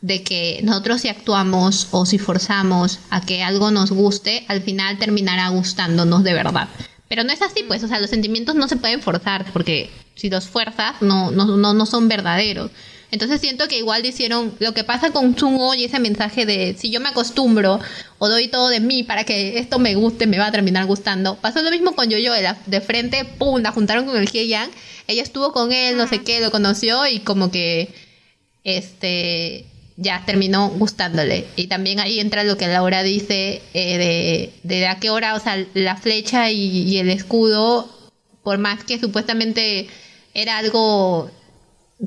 [0.00, 4.98] de que nosotros si actuamos o si forzamos a que algo nos guste, al final
[4.98, 6.68] terminará gustándonos de verdad.
[7.08, 10.30] Pero no es así, pues, o sea, los sentimientos no se pueden forzar, porque si
[10.30, 12.70] los fuerzas no, no, no, no son verdaderos.
[13.10, 16.90] Entonces siento que igual hicieron lo que pasa con Sungo y ese mensaje de si
[16.90, 17.80] yo me acostumbro
[18.18, 21.34] o doy todo de mí para que esto me guste, me va a terminar gustando.
[21.36, 24.70] Pasó lo mismo con Yoyo, de, de frente, pum, la juntaron con el Yang.
[25.08, 27.92] Ella estuvo con él, no sé qué, lo conoció y como que
[28.62, 29.66] este
[30.00, 31.46] ya terminó gustándole.
[31.54, 35.40] Y también ahí entra lo que Laura dice eh, de, de, a qué hora, o
[35.40, 37.88] sea, la flecha y el escudo,
[38.42, 39.88] por más que supuestamente
[40.34, 41.30] era algo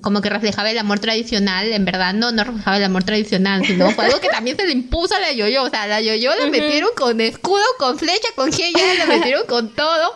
[0.02, 3.92] como que reflejaba el amor tradicional, en verdad no, no reflejaba el amor tradicional, sino
[3.92, 6.32] fue algo que también se le impuso a la Yoyo, o sea, a la Yoyo
[6.36, 8.66] la metieron con escudo, con flecha, con ya
[8.98, 10.16] la metieron con todo,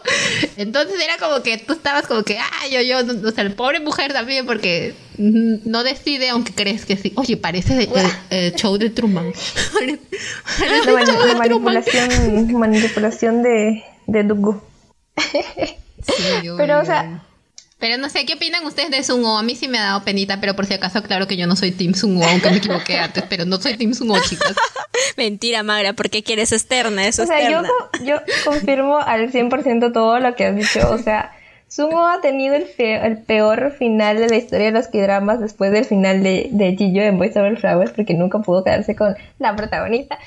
[0.58, 4.14] entonces era como que tú estabas como que, ah, Yoyo, o sea, el pobre mujer
[4.14, 7.90] también, porque no decide aunque crees que sí, oye, parece de,
[8.30, 9.32] el, show de Truman.
[10.86, 14.62] la, manipulación, manipulación de, de Dugu.
[16.58, 17.27] Pero, o sea
[17.80, 19.38] pero no sé, ¿qué opinan ustedes de Sungo?
[19.38, 21.56] A mí sí me ha dado penita, pero por si acaso, claro que yo no
[21.56, 24.56] soy Team Sungo, aunque me equivoqué antes, pero no soy Team Sungo, chicas.
[25.18, 27.62] Mentira, Magra, porque quieres externa, eso O sea, yo,
[28.04, 31.32] yo confirmo al 100% todo lo que has dicho, o sea,
[31.70, 35.86] Sungo ha tenido el, el, peor final de la historia de los K-dramas después del
[35.86, 40.18] final de, de en Voice Over Flowers porque nunca pudo quedarse con la protagonista.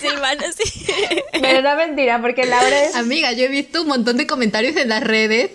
[0.00, 0.08] sí,
[0.64, 0.94] sí.
[1.40, 2.96] Pero no mentira, porque Laura es...
[2.96, 5.50] Amiga, yo he visto un montón de comentarios en las redes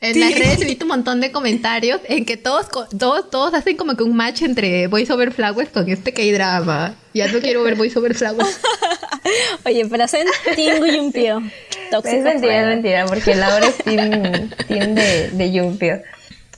[0.00, 3.76] en las redes he visto un montón de comentarios en que todos, todos, todos hacen
[3.76, 6.94] como que un match entre Voice Over Flowers con este K-drama.
[7.14, 8.60] Ya no quiero ver Voice Over Flowers.
[9.66, 11.42] Oye, pero hacen Team Yumpio.
[12.04, 16.02] Es mentira, es mentira, porque Laura es Team, team de, de Yumpio.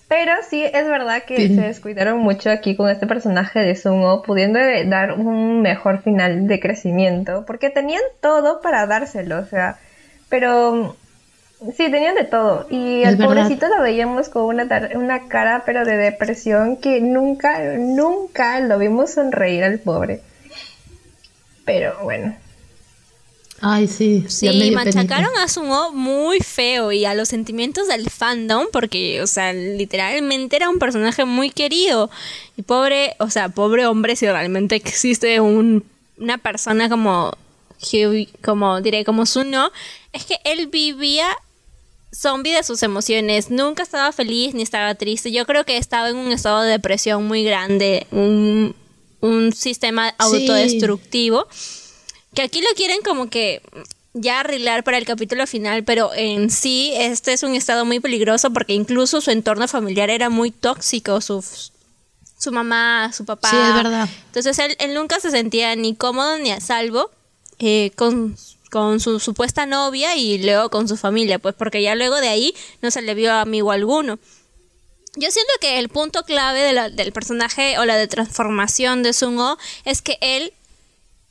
[0.08, 4.58] Pero sí, es verdad que se descuidaron mucho aquí con este personaje de Sungo, pudiendo
[4.86, 9.78] dar un mejor final de crecimiento, porque tenían todo para dárselo, o sea,
[10.28, 10.96] pero
[11.76, 12.66] Sí, tenían de todo.
[12.70, 18.60] Y al pobrecito lo veíamos con una, una cara, pero de depresión, que nunca, nunca
[18.60, 20.22] lo vimos sonreír al pobre.
[21.66, 22.34] Pero bueno.
[23.60, 24.24] Ay, sí.
[24.28, 29.52] Sí, machacaron a Sumo muy feo y a los sentimientos del fandom, porque, o sea,
[29.52, 32.08] literalmente era un personaje muy querido.
[32.56, 35.84] Y pobre, o sea, pobre hombre, si realmente existe un,
[36.16, 37.36] una persona como,
[38.40, 39.70] como diré, como Suno,
[40.14, 41.26] es que él vivía
[42.14, 43.50] zombie de sus emociones.
[43.50, 45.32] Nunca estaba feliz ni estaba triste.
[45.32, 48.74] Yo creo que estaba en un estado de depresión muy grande, un,
[49.54, 51.46] sistema autodestructivo.
[52.34, 53.60] Que aquí lo quieren como que
[54.14, 58.50] ya arreglar para el capítulo final, pero en sí este es un estado muy peligroso
[58.52, 61.44] porque incluso su entorno familiar era muy tóxico, su,
[62.38, 63.50] su mamá, su papá.
[63.50, 64.08] Sí, es verdad.
[64.26, 67.10] Entonces él, él nunca se sentía ni cómodo ni a salvo
[67.58, 68.36] eh, con
[68.70, 72.54] con su supuesta novia y luego con su familia, pues porque ya luego de ahí
[72.82, 74.18] no se le vio amigo alguno.
[75.16, 80.02] Yo siento que el punto clave del personaje o la de transformación de Sungo es
[80.02, 80.52] que él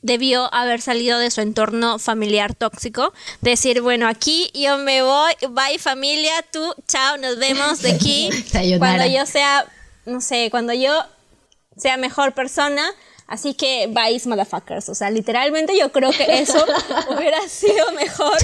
[0.02, 5.80] debió haber salido de su entorno familiar tóxico, decir, bueno, aquí yo me voy, bye
[5.80, 8.30] familia, tú, chao, nos vemos de aquí.
[8.80, 9.66] cuando yo sea,
[10.06, 10.94] no sé, cuando yo
[11.78, 12.90] sea mejor persona,
[13.30, 14.90] Así que vais motherfuckers.
[14.90, 16.66] O sea, literalmente yo creo que eso
[17.16, 18.38] hubiera sido mejor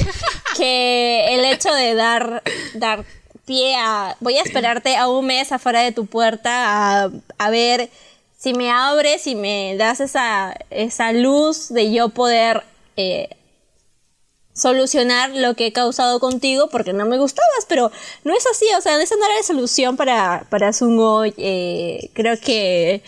[0.56, 2.43] que el hecho de dar,
[2.76, 3.04] dar
[3.45, 4.15] pie a.
[4.19, 7.89] Voy a esperarte a un mes afuera de tu puerta a, ver
[8.38, 12.63] si me abres, si me das esa, esa luz de yo poder.
[12.95, 13.30] Eh,
[14.54, 17.91] solucionar lo que he causado contigo porque no me gustabas, pero
[18.24, 22.39] no es así, o sea, esa no era la solución para, para Sungo, eh, creo
[22.39, 23.04] que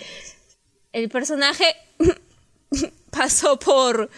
[0.98, 1.76] el personaje
[3.12, 4.10] pasó por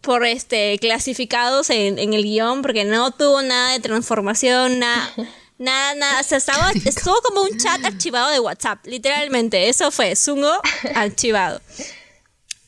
[0.00, 5.08] por este clasificados en, el guion porque no tuvo nada de transformación, nada,
[5.58, 6.20] nada, nada.
[6.20, 9.68] O sea, estaba, estuvo como un chat archivado de WhatsApp, literalmente.
[9.68, 10.52] Eso fue, Zungo
[10.96, 11.60] archivado.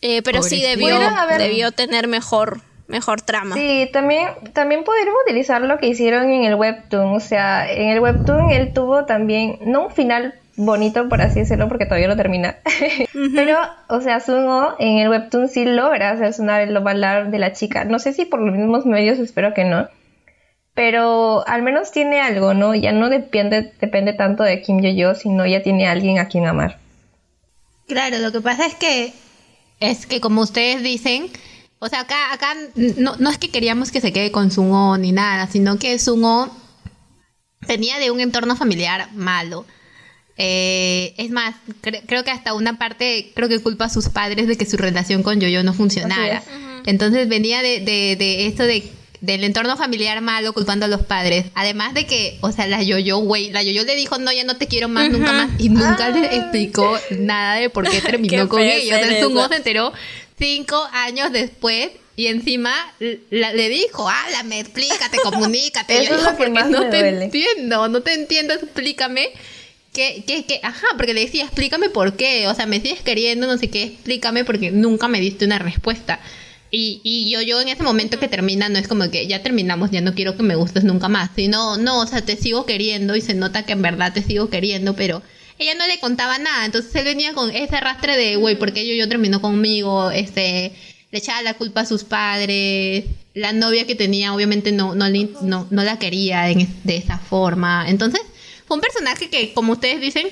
[0.00, 0.96] Eh, pero sí debió,
[1.38, 3.56] debió tener mejor, mejor trama.
[3.56, 7.16] Sí, también, también pudieron utilizar lo que hicieron en el webtoon.
[7.16, 11.68] O sea, en el webtoon él tuvo también, no un final bonito, por así decirlo,
[11.68, 12.58] porque todavía no termina.
[13.34, 17.52] Pero, o sea, Sungo en el webtoon sí logra hacer sonar el ovalar de la
[17.52, 17.84] chica.
[17.84, 19.88] No sé si por los mismos medios, espero que no.
[20.74, 22.74] Pero al menos tiene algo, ¿no?
[22.74, 26.78] Ya no depende, depende tanto de Kim Yo-yo, sino ya tiene alguien a quien amar.
[27.86, 29.12] Claro, lo que pasa es que
[29.80, 31.30] es que como ustedes dicen,
[31.78, 32.54] o sea, acá, acá
[32.96, 36.50] no, no es que queríamos que se quede con Sungo ni nada, sino que Sungo
[37.68, 39.66] venía de un entorno familiar malo.
[40.36, 44.56] Eh, es más, creo que hasta una parte, creo que culpa a sus padres de
[44.56, 46.42] que su relación con Yoyo no funcionara.
[46.86, 48.82] Entonces venía de, de, de esto de
[49.24, 51.46] del entorno familiar malo culpando a los padres.
[51.54, 54.56] Además de que, o sea, la Yoyo, güey, la Yoyo le dijo, no, ya no
[54.56, 55.50] te quiero más, nunca más.
[55.58, 58.96] Y nunca le explicó nada de por qué terminó con ella.
[58.96, 59.92] O sea, Sungo se enteró
[60.38, 66.02] cinco años después y encima le dijo, háblame, explícate, comunícate.
[66.02, 69.30] Eso es lo que más no te entiendo, no te entiendo, explícame.
[69.94, 73.46] Que, que, que, ajá, porque le decía, explícame por qué, o sea, me sigues queriendo,
[73.46, 76.20] no sé qué, explícame porque nunca me diste una respuesta.
[76.72, 79.92] Y, y yo, yo en ese momento que termina, no es como que ya terminamos,
[79.92, 83.14] ya no quiero que me gustes nunca más, sino, no, o sea, te sigo queriendo
[83.14, 85.22] y se nota que en verdad te sigo queriendo, pero
[85.60, 88.94] ella no le contaba nada, entonces él venía con ese arrastre de, güey, porque yo,
[88.94, 90.72] yo terminó conmigo, este,
[91.12, 93.04] le echaba la culpa a sus padres,
[93.34, 95.06] la novia que tenía obviamente no, no,
[95.42, 98.20] no, no la quería de esa forma, entonces
[98.66, 100.28] fue un personaje que, como ustedes dicen,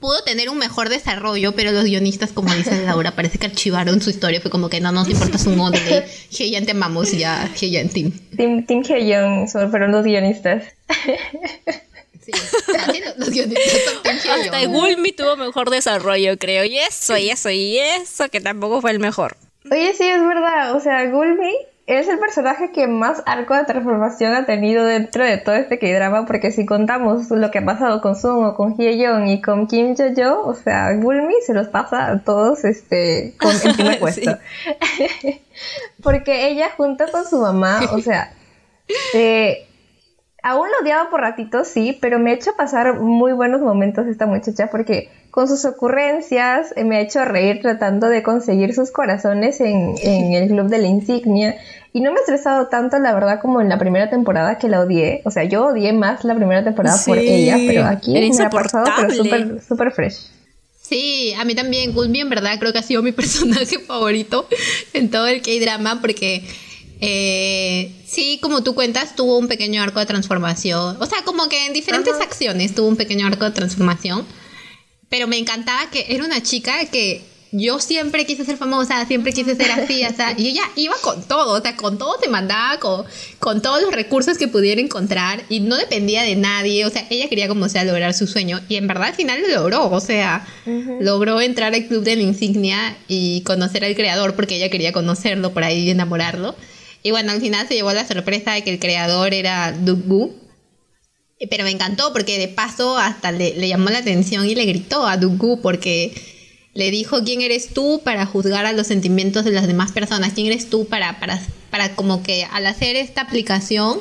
[0.00, 4.10] pudo tener un mejor desarrollo, pero los guionistas, como dice Laura, parece que archivaron su
[4.10, 4.40] historia.
[4.40, 6.04] Fue como que no nos importa su modo de
[6.38, 8.12] Heian te amamos ya, Heian Team.
[8.36, 10.64] Team, team Heian fueron los guionistas.
[12.24, 12.32] Sí,
[13.18, 16.64] los, guionistas son Team Hasta Gulmi tuvo mejor desarrollo, creo.
[16.64, 19.36] Y eso, y eso, y eso, que tampoco fue el mejor.
[19.70, 20.74] Oye, sí, es verdad.
[20.74, 21.54] O sea, Gulmi
[21.86, 26.24] es el personaje que más arco de transformación ha tenido dentro de todo este K-drama,
[26.24, 30.46] porque si contamos lo que ha pasado con Sumo, con Hye-yeon y con Kim Jo-jo,
[30.46, 34.38] o sea, Gulmi se los pasa a todos este, con el primer puesto.
[36.02, 38.32] porque ella junto con su mamá, o sea,
[39.12, 39.66] eh,
[40.44, 44.26] aún lo odiaba por ratitos, sí, pero me ha hecho pasar muy buenos momentos esta
[44.26, 49.60] muchacha porque con sus ocurrencias eh, me ha hecho reír tratando de conseguir sus corazones
[49.60, 51.56] en, el club de la insignia.
[51.94, 54.80] Y no me he estresado tanto, la verdad, como en la primera temporada que la
[54.80, 55.22] odié.
[55.24, 58.84] O sea, yo odié más la primera temporada por ella, pero aquí me ha pasado,
[58.96, 60.28] pero súper super fresh.
[60.82, 64.46] Sí, a mí también, Gulmi en verdad creo que ha sido mi personaje favorito
[64.92, 66.44] en todo el K-drama porque
[67.00, 70.96] eh, sí, como tú cuentas, tuvo un pequeño arco de transformación.
[71.00, 74.26] O sea, como que en diferentes acciones tuvo un pequeño arco de transformación.
[75.08, 77.22] Pero me encantaba que era una chica que
[77.56, 80.02] yo siempre quise ser famosa, siempre quise ser así,
[80.36, 83.04] y ella iba con todo, o sea, con todo se mandaba, con,
[83.38, 87.28] con todos los recursos que pudiera encontrar, y no dependía de nadie, o sea, ella
[87.28, 90.44] quería como sea lograr su sueño, y en verdad al final lo logró, o sea,
[91.00, 95.54] logró entrar al club de la insignia y conocer al creador, porque ella quería conocerlo
[95.54, 96.56] por ahí y enamorarlo.
[97.04, 100.34] Y bueno, al final se llevó la sorpresa de que el creador era Dugu.
[101.50, 105.18] Pero me encantó porque de paso hasta le, llamó la atención y le gritó a
[105.18, 106.14] Dugu porque
[106.72, 110.46] le dijo quién eres tú para juzgar a los sentimientos de las demás personas, quién
[110.46, 111.38] eres tú para, para,
[111.70, 114.00] para como que al hacer esta aplicación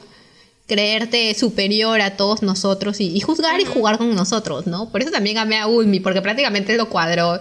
[0.66, 4.90] creerte superior a todos nosotros y, juzgar y jugar con nosotros, ¿no?
[4.90, 7.40] Por eso también amé a Ulmi, porque prácticamente lo cuadró.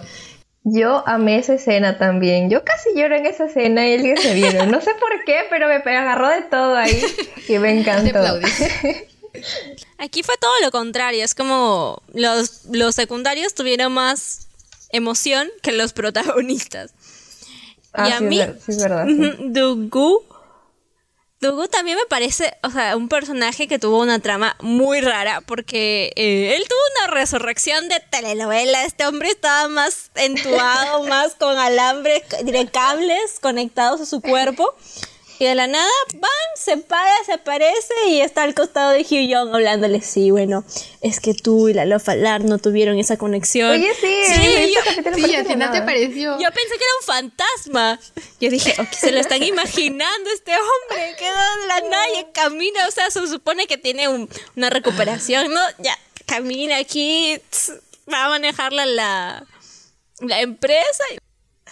[0.65, 2.49] Yo amé esa escena también.
[2.49, 4.71] Yo casi lloro en esa escena y el que se vieron.
[4.71, 7.03] No sé por qué, pero me agarró de todo ahí
[7.47, 8.19] y me encantó.
[9.97, 11.23] Aquí fue todo lo contrario.
[11.23, 14.47] Es como los, los secundarios tuvieron más
[14.89, 16.93] emoción que los protagonistas.
[17.91, 19.05] Ah, y a mí, es verdad,
[19.39, 20.23] Dugu
[21.43, 26.13] Dugu también me parece, o sea, un personaje que tuvo una trama muy rara porque
[26.15, 28.85] eh, él tuvo una resurrección de telenovela.
[28.85, 32.23] Este hombre estaba más entuado, más con alambres,
[32.71, 34.73] cables conectados a su cuerpo.
[35.39, 39.27] Y de la nada, van, se para, se aparece y está al costado de Hugh
[39.27, 40.01] Young hablándole.
[40.01, 40.63] Sí, bueno,
[41.01, 43.71] es que tú y la Love Alarm no tuvieron esa conexión.
[43.71, 46.39] Oye, sí, sí, yo, sí al final te pareció.
[46.39, 47.99] Yo pensé que era un fantasma.
[48.39, 52.87] Yo dije, ok, se lo están imaginando este hombre, quedó de la nada y camina.
[52.87, 55.61] O sea, se supone que tiene una recuperación, ¿no?
[55.79, 57.39] Ya, camina aquí,
[58.11, 59.45] va a manejarla la,
[60.19, 61.03] la empresa.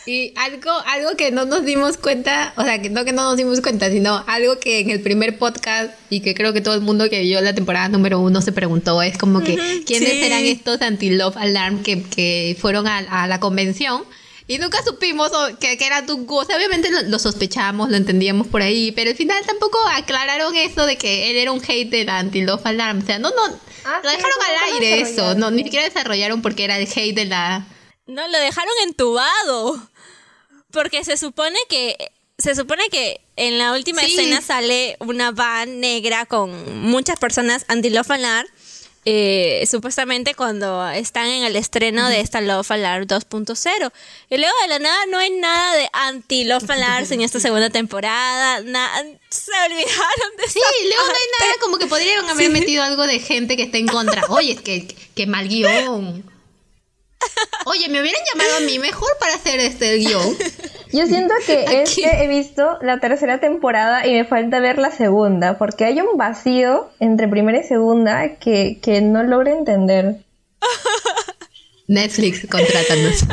[0.06, 3.38] Y algo, algo que no nos dimos cuenta, o sea, que no que no nos
[3.38, 6.82] dimos cuenta, sino algo que en el primer podcast y que creo que todo el
[6.82, 10.82] mundo que vio la temporada número uno se preguntó, es como que, ¿quiénes eran estos
[10.82, 14.04] anti-love alarm que, que fueron a, a, la convención?
[14.48, 16.36] Y nunca supimos que, que era Dooku.
[16.36, 20.86] O sea, obviamente lo, sospechábamos, lo entendíamos por ahí, pero al final tampoco aclararon eso
[20.86, 23.00] de que él era un hater anti-Love Alarm.
[23.00, 23.44] O sea, no, no,
[23.86, 25.36] ah, lo dejaron al aire eso.
[25.36, 27.66] No, ni siquiera desarrollaron porque era el hate de la...
[28.06, 29.89] No, lo dejaron entubado.
[30.72, 31.97] Porque se supone que
[32.38, 38.12] se supone que en la última escena sale una van negra con muchas personas anti-Love
[38.12, 38.47] Alarm
[39.04, 43.91] eh, supuestamente cuando están en el estreno de esta Love Alarm 2.0.
[44.30, 48.62] Y luego de la nada no hay nada de anti-Love Alarm en esta segunda temporada.
[48.62, 53.08] Nada, se olvidaron de Sí, luego no hay nada como que podrían haber metido algo
[53.08, 54.24] de gente que está en contra.
[54.30, 56.31] Oye, es que, que mal guion.
[57.65, 60.36] Oye, me hubieran llamado a mí mejor para hacer este guion.
[60.91, 65.57] Yo siento que este he visto la tercera temporada y me falta ver la segunda,
[65.57, 70.17] porque hay un vacío entre primera y segunda que, que no logro entender.
[71.88, 73.24] Netflix, contrátanos.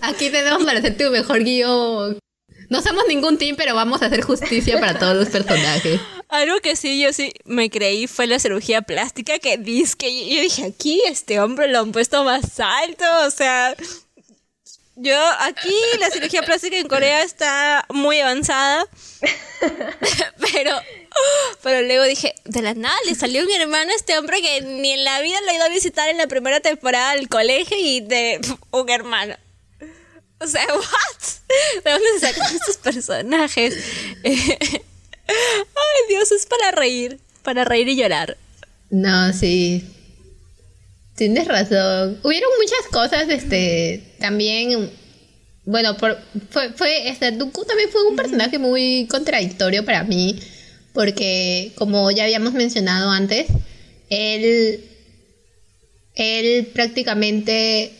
[0.00, 2.18] Aquí tenemos para hacer tu mejor guion.
[2.70, 6.00] No somos ningún team, pero vamos a hacer justicia para todos los personajes.
[6.28, 10.42] Algo que sí, yo sí me creí fue la cirugía plástica que dice que yo
[10.42, 13.74] dije, aquí este hombre lo han puesto más alto, o sea,
[14.96, 18.84] yo aquí la cirugía plástica en Corea está muy avanzada,
[20.52, 20.72] pero,
[21.62, 25.04] pero luego dije, de la nada le salió mi hermano este hombre que ni en
[25.04, 28.38] la vida lo ha ido a visitar en la primera temporada del colegio y de
[28.70, 29.34] un hermano.
[30.40, 31.82] O sea, ¿what?
[31.84, 33.76] ¿De dónde sacan estos personajes?
[35.28, 38.36] Ay, Dios, es para reír, para reír y llorar.
[38.90, 39.84] No, sí.
[41.14, 42.18] Tienes razón.
[42.22, 44.90] Hubieron muchas cosas, este, también,
[45.64, 46.18] bueno, por,
[46.50, 50.38] fue, fue, este, Dooku también fue un personaje muy contradictorio para mí,
[50.92, 53.46] porque como ya habíamos mencionado antes,
[54.10, 54.84] él,
[56.14, 57.92] él prácticamente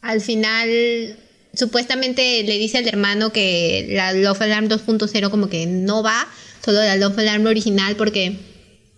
[0.00, 1.16] al final
[1.54, 6.26] supuestamente le dice al hermano que la Love Alarm 2.0 como que no va,
[6.64, 8.36] solo la Love Alarm original, porque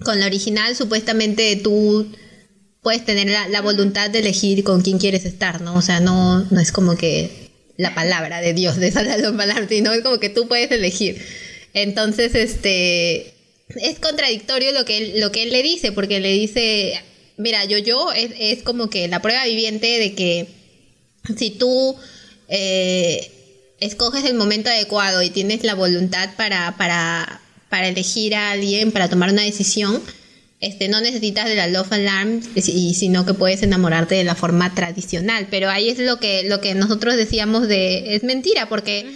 [0.04, 2.06] con la original supuestamente tú
[2.82, 5.74] puedes tener la, voluntad de elegir con quién quieres estar, ¿no?
[5.74, 9.68] O sea, no, no es como que la palabra de Dios de esa Love Alarm,
[9.68, 11.20] sino es como que tú puedes elegir.
[11.72, 13.34] Entonces, este,
[13.68, 17.00] es contradictorio lo que él, lo que él le dice, porque le dice,
[17.36, 20.46] mira, yo, yo, es, es como que la prueba viviente de que
[21.36, 21.96] si tú
[22.48, 23.30] eh,
[23.80, 27.40] escoges el momento adecuado y tienes la voluntad para, para,
[27.75, 30.01] para elegir a alguien, para tomar una decisión,
[30.61, 34.72] este, no necesitas de la love alarm, y, sino que puedes enamorarte de la forma
[34.77, 35.49] tradicional.
[35.51, 39.07] Pero ahí es lo que, lo que nosotros decíamos de, es mentira, porque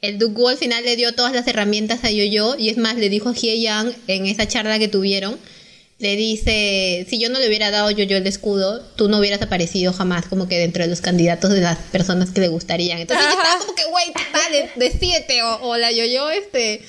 [0.00, 3.08] el Duke al final le dio todas las herramientas a Yo-Yo, y es más, le
[3.08, 5.36] dijo a Hye Yang en esa charla que tuvieron,
[5.98, 9.42] le dice, si yo no le hubiera dado yo yo el escudo, tú no hubieras
[9.42, 13.00] aparecido jamás como que dentro de los candidatos de las personas que le gustarían.
[13.00, 16.80] Entonces está como que, güey, vale, decídete, o, o, la yo-yo, este...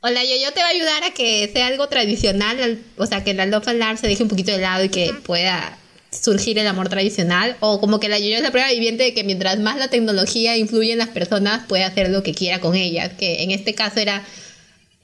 [0.00, 3.34] O la yo-yo te va a ayudar a que sea algo tradicional, o sea, que
[3.34, 5.76] la Love Alarm se deje un poquito de lado y que pueda
[6.10, 9.24] surgir el amor tradicional, o como que la yo-yo es la prueba viviente de que
[9.24, 13.12] mientras más la tecnología influye en las personas, puede hacer lo que quiera con ellas,
[13.18, 14.24] que en este caso era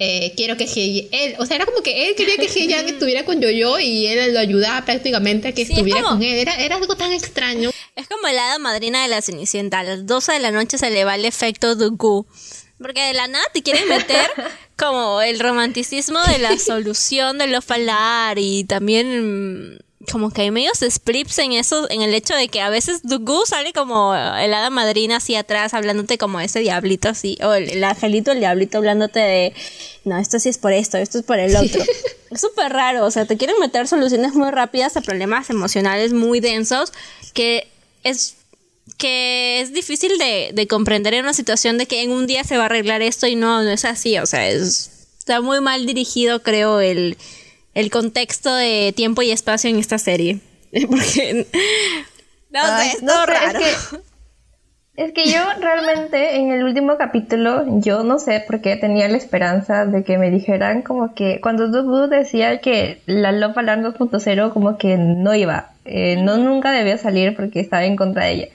[0.01, 0.65] eh, quiero que
[1.13, 4.35] él, o sea, era como que él quería que Yang estuviera con Yo-Yo y él
[4.35, 6.35] lo ayudaba prácticamente a que estuviera con él.
[6.35, 7.71] Era, era algo tan extraño.
[7.95, 9.81] Es como el hada madrina de la Cenicienta.
[9.81, 12.27] A las 12 de la noche se le va el efecto Dooku.
[12.79, 14.29] Porque de la nada te quieren meter
[14.77, 19.79] como el romanticismo de la solución de lo falar y también
[20.11, 23.47] como que hay medios splits en eso, en el hecho de que a veces Dugu
[23.47, 28.33] sale como el hada madrina así atrás, hablándote como ese diablito así, o el, angelito,
[28.33, 29.55] el diablito hablándote de,
[30.05, 31.83] no, esto sí es por esto, esto es por el otro.
[32.31, 36.41] Es súper raro, o sea, te quieren meter soluciones muy rápidas a problemas emocionales muy
[36.41, 36.93] densos
[37.33, 37.69] que
[38.03, 38.37] es
[38.97, 42.57] que es difícil de, de comprender en una situación de que en un día se
[42.57, 45.87] va a arreglar esto y no, no es así, o sea, es, está muy mal
[45.87, 47.17] dirigido creo el
[47.75, 50.39] el contexto de tiempo y espacio en esta serie.
[50.89, 51.47] Porque.
[52.51, 53.61] No sé, es todo raro.
[54.97, 59.17] Es que, yo realmente en el último capítulo, yo no sé por qué tenía la
[59.17, 64.53] esperanza de que me dijeran como que cuando Dubu decía que la Love Alarm 2.0
[64.53, 68.49] como que no iba, eh, no nunca debía salir porque estaba en contra de ella.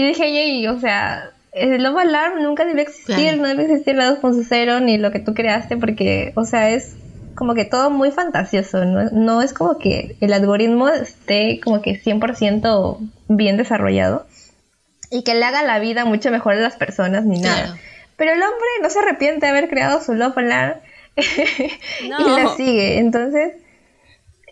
[0.00, 4.10] Yo dije, oye, o sea, el Love Alarm nunca debe existir, no debe existir la
[4.10, 6.94] 2.0 ni lo que tú creaste porque, o sea, es
[7.34, 9.42] como que todo muy fantasioso, ¿no?
[9.42, 12.98] es como que el algoritmo esté como que 100%
[13.28, 14.26] bien desarrollado
[15.10, 17.76] y que le haga la vida mucho mejor a las personas ni nada.
[18.16, 20.80] Pero el hombre no se arrepiente de haber creado su Love Alarm
[21.16, 22.98] y la sigue.
[22.98, 23.54] Entonces,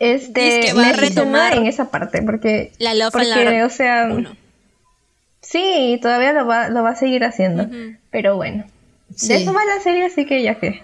[0.00, 4.08] este, me retomar en esa parte porque, la Love porque, o sea,
[5.50, 7.66] Sí, todavía lo va, lo va a seguir haciendo.
[8.10, 8.66] Pero bueno.
[9.08, 10.82] De eso va la serie, así que ya que.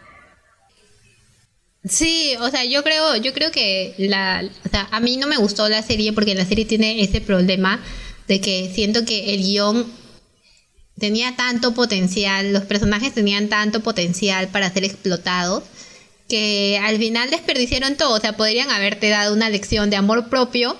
[1.86, 5.36] Sí, o sea, yo creo, yo creo que la, o sea, a mí no me
[5.36, 7.78] gustó la serie porque la serie tiene ese problema
[8.26, 9.86] de que siento que el guion
[10.98, 15.62] tenía tanto potencial, los personajes tenían tanto potencial para ser explotados
[16.26, 20.78] que al final desperdiciaron todo, o sea, podrían haberte dado una lección de amor propio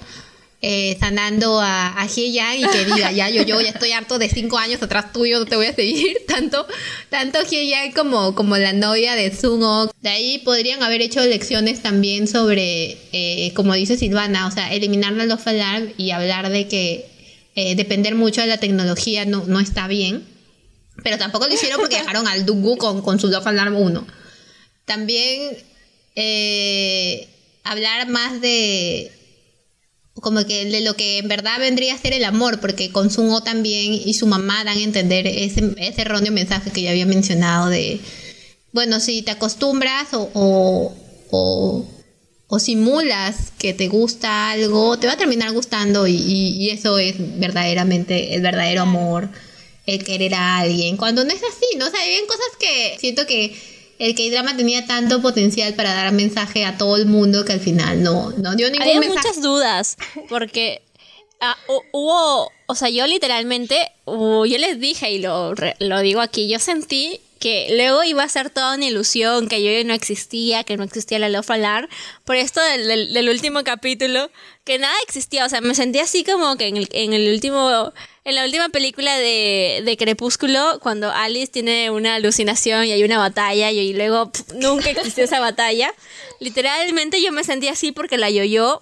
[0.66, 4.56] eh, sanando a, a y que diga, ya yo, yo ya estoy harto de cinco
[4.56, 6.16] años atrás tuyo, no te voy a seguir.
[6.26, 6.66] Tanto,
[7.10, 9.92] tanto Hye como, como la novia de Sungo.
[10.00, 15.12] De ahí podrían haber hecho lecciones también sobre, eh, como dice Silvana, o sea, eliminar
[15.12, 17.10] la Love Alarm y hablar de que
[17.54, 20.24] eh, depender mucho de la tecnología no, no está bien.
[21.02, 24.06] Pero tampoco lo hicieron porque dejaron al Dugu con, con su Love Alarm 1.
[24.86, 25.58] También
[26.16, 27.28] eh,
[27.64, 29.12] hablar más de
[30.20, 33.42] como que de lo que en verdad vendría a ser el amor, porque con Sungo
[33.42, 37.68] también y su mamá dan a entender ese, ese erróneo mensaje que ya había mencionado
[37.68, 38.00] de,
[38.72, 40.94] bueno, si te acostumbras o, o,
[41.30, 41.86] o,
[42.46, 47.16] o simulas que te gusta algo, te va a terminar gustando y, y, eso es
[47.38, 49.28] verdaderamente el verdadero amor,
[49.86, 51.86] el querer a alguien, cuando no es así, ¿no?
[51.86, 56.12] O sea, hay bien cosas que siento que el K-drama tenía tanto potencial para dar
[56.12, 59.96] mensaje a todo el mundo que al final no, no dio ningún Había muchas dudas,
[60.28, 60.82] porque
[61.40, 61.56] ah,
[61.92, 63.76] hubo, o sea, yo literalmente,
[64.06, 68.48] yo les dije y lo, lo digo aquí, yo sentí que luego iba a ser
[68.48, 71.88] toda una ilusión, que yo no existía, que no existía la Love Alarm,
[72.24, 74.30] por esto del, último capítulo,
[74.64, 76.78] que nada existía, o sea, me sentí así como que en
[77.12, 77.92] el, último
[78.24, 83.18] en la última película de, de, Crepúsculo, cuando Alice tiene una alucinación y hay una
[83.18, 85.92] batalla y luego nunca existió esa batalla,
[86.40, 88.80] literalmente yo me sentí así porque la yo-yo.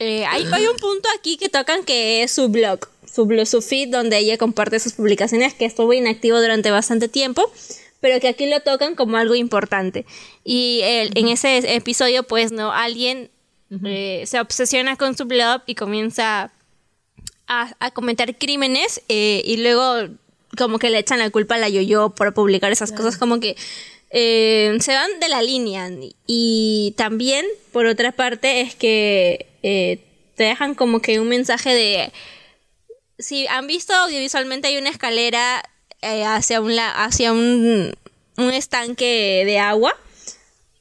[0.00, 4.18] Eh, hay, un punto aquí que tocan que es su blog, su, su feed, donde
[4.18, 7.52] ella comparte sus publicaciones, que estuvo inactivo durante bastante tiempo,
[8.00, 10.06] pero que aquí lo tocan como algo importante.
[10.44, 13.30] Y en ese episodio, pues, no, alguien
[13.84, 16.50] eh, se obsesiona con su blog y comienza
[17.46, 20.08] a, comentar crímenes eh, y luego
[20.56, 23.56] como que le echan la culpa a la yo-yo por publicar esas cosas, como que
[24.10, 25.88] eh, se van de la línea.
[26.26, 32.12] Y también, por otra parte, es que te dejan como que un mensaje de...
[33.18, 35.62] Si han visto audiovisualmente hay una escalera
[36.02, 37.92] hacia, un, hacia un,
[38.36, 39.96] un estanque de agua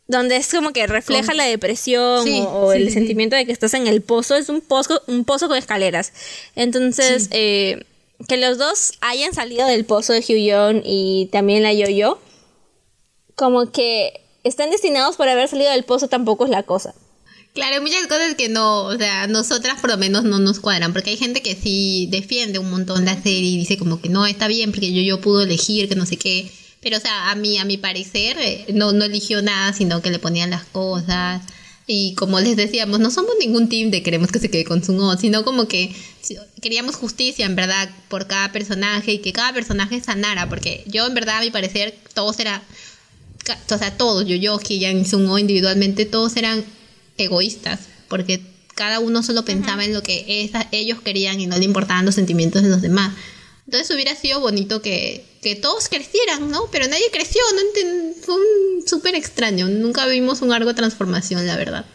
[0.10, 4.02] donde es como que refleja la depresión o, el sentimiento de que estás en el
[4.02, 6.14] pozo, es un pozo, un pozo con escaleras.
[6.56, 7.86] Entonces, eh,
[8.28, 12.20] que los dos hayan salido del pozo de Hyun y también la Yo-Yo,
[13.36, 16.96] como que están destinados por haber salido del pozo tampoco es la cosa.
[17.54, 20.94] Claro, hay muchas cosas que no, o sea, nosotras por lo menos no nos cuadran,
[20.94, 24.26] porque hay gente que sí defiende un montón la serie y dice como que no,
[24.26, 26.52] está bien, porque yo, yo pudo elegir, que no sé qué.
[26.82, 30.12] Pero, o sea, a mí, a mi parecer, eh, no, no eligió nada, sino que
[30.12, 31.42] le ponían las cosas.
[31.88, 35.18] Y como les decíamos, no somos ningún team de queremos que se quede con Sungo,
[35.18, 35.94] sino como que
[36.62, 40.48] queríamos justicia, en verdad, por cada personaje y que cada personaje sanara.
[40.48, 42.62] Porque yo, en verdad, a mi parecer, todos eran.
[43.72, 46.64] O sea, todos, yo, yo, Kiyan y Sungo individualmente, todos eran
[47.24, 47.82] egoístas.
[48.08, 48.42] Porque
[48.76, 52.64] cada uno solo pensaba en lo que ellos querían y no le importaban los sentimientos
[52.64, 53.14] de los demás.
[53.66, 56.70] Entonces hubiera sido bonito que, que todos crecieran, ¿no?
[56.72, 58.14] Pero nadie creció, ¿no?
[58.22, 58.36] Fue
[58.88, 59.68] súper extraño.
[59.68, 61.86] Nunca vimos un arco de transformación, la verdad.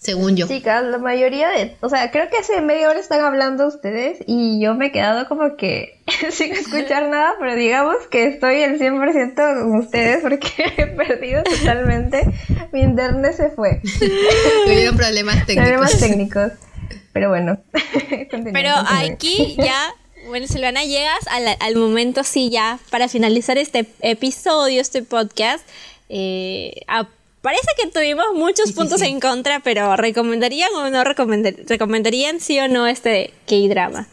[0.00, 0.48] Según yo.
[0.48, 1.76] Chicas, la mayoría de...
[1.82, 5.28] O sea, creo que hace media hora están hablando ustedes y yo me he quedado
[5.28, 10.48] como que sin escuchar nada, pero digamos que estoy el 100% con ustedes porque
[10.78, 12.22] he perdido totalmente.
[12.72, 13.82] Mi internet se fue.
[14.64, 15.68] Tuvieron problemas técnicos.
[15.68, 16.52] Problemas técnicos.
[17.12, 17.58] Pero bueno.
[18.52, 18.70] pero
[19.02, 19.92] aquí ya
[20.28, 21.26] bueno, Silvana, llegas
[21.60, 25.66] al, momento así ya para finalizar este episodio, este podcast.
[26.08, 26.82] Eh,
[27.42, 32.86] parece que tuvimos muchos puntos en contra, pero ¿recomendarían o no recomendarían sí o no
[32.86, 34.08] este K-drama?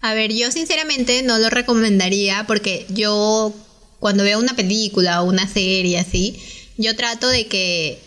[0.00, 3.54] A ver, yo sinceramente no lo recomendaría porque yo
[4.00, 6.38] cuando veo una película o una serie así,
[6.76, 7.98] yo trato de que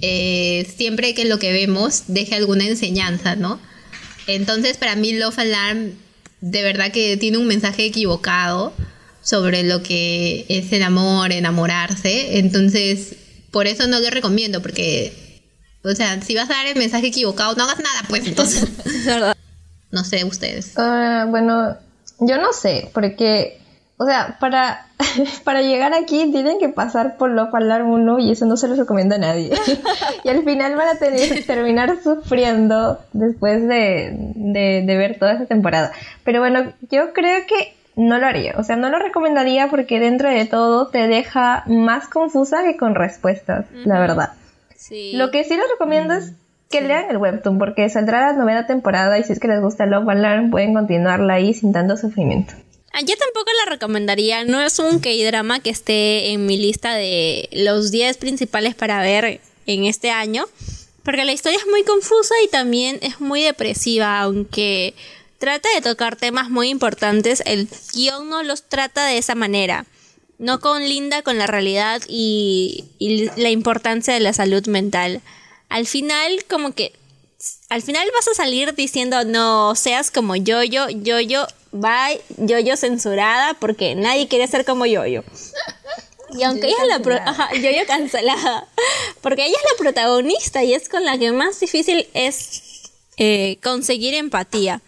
[0.00, 3.60] eh, siempre que lo que vemos deje alguna enseñanza, ¿no?
[4.26, 5.92] Entonces, para mí, Love Alarm
[6.40, 8.74] de verdad que tiene un mensaje equivocado
[9.22, 12.38] sobre lo que es el amor, enamorarse.
[12.38, 13.16] Entonces,
[13.50, 15.12] por eso no lo recomiendo, porque,
[15.84, 18.66] o sea, si vas a dar el mensaje equivocado, no hagas nada, pues entonces.
[19.90, 20.74] no sé, ustedes.
[20.76, 21.76] Uh, bueno,
[22.18, 23.60] yo no sé, porque,
[23.96, 24.88] o sea, para,
[25.44, 28.74] para llegar aquí tienen que pasar por lo Alarm 1 y eso no se lo
[28.74, 29.52] recomienda a nadie.
[30.24, 35.46] y al final van a tener, terminar sufriendo después de, de, de ver toda esta
[35.46, 35.92] temporada.
[36.24, 38.54] Pero bueno, yo creo que no lo haría.
[38.58, 42.94] O sea, no lo recomendaría porque dentro de todo te deja más confusa que con
[42.94, 44.32] respuestas, la verdad.
[45.12, 46.32] Lo que sí les recomiendo es
[46.70, 49.86] que lean el webtoon porque saldrá la novena temporada y si es que les gusta
[49.86, 52.54] Love Alarm pueden continuarla ahí sin tanto sufrimiento.
[52.94, 57.48] Ah, yo tampoco la recomendaría, no es un K-drama que esté en mi lista de
[57.52, 60.44] los 10 principales para ver en este año,
[61.02, 64.94] porque la historia es muy confusa y también es muy depresiva, aunque
[65.42, 69.86] trata de tocar temas muy importantes, el guion no los trata de esa manera.
[70.38, 72.84] No con linda con la realidad y,
[73.36, 75.20] la importancia de la salud mental.
[75.68, 76.92] Al final, como que
[77.70, 82.60] al final vas a salir diciendo no seas como yo yo yo yo bye yo
[82.60, 85.24] yo censurada porque nadie quiere ser como yo yo
[86.38, 88.68] y aunque ella es la yo yo cancelada
[89.22, 94.14] porque ella es la protagonista y es con la que más difícil es eh, conseguir
[94.14, 94.80] empatía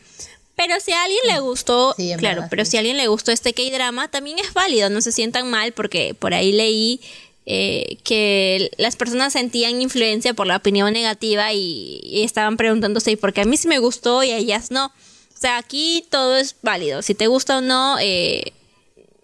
[0.57, 4.09] pero si a alguien le gustó, claro, pero si a alguien le gustó este K-drama,
[4.09, 7.01] también es válido, no se sientan mal porque por ahí leí
[7.47, 13.35] eh, que las personas sentían influencia por la opinión negativa y, estaban preguntándose ¿y por
[13.35, 14.87] qué a mí sí me gustó y a ellas no.
[14.87, 17.03] O sea, aquí todo es válido.
[17.03, 18.53] Si te gusta o no, eh,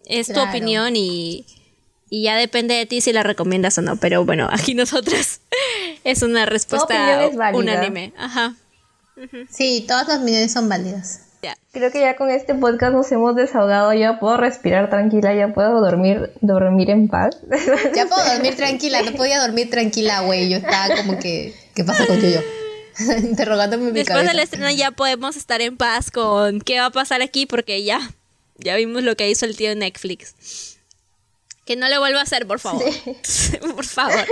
[0.04, 1.46] es tu opinión y,
[2.10, 3.96] y ya depende de ti si la recomiendas o no.
[3.96, 5.40] Pero bueno, aquí nosotras
[6.04, 8.12] es una respuesta unánime.
[8.18, 8.56] Ajá.
[9.50, 11.30] Sí, todas las opiniones son válidas.
[11.72, 15.80] Creo que ya con este podcast nos hemos desahogado, ya puedo respirar tranquila, ya puedo
[15.80, 17.36] dormir, dormir en paz.
[17.94, 20.50] Ya puedo dormir tranquila, no podía dormir tranquila, güey.
[20.50, 22.40] Yo estaba como que, ¿qué pasa con yo?
[23.22, 27.22] Interrogándome mi Después del estreno ya podemos estar en paz con qué va a pasar
[27.22, 28.00] aquí porque ya,
[28.58, 30.76] ya vimos lo que hizo el tío Netflix.
[31.64, 32.82] Que no lo vuelva a hacer, por favor.
[33.76, 34.26] por favor.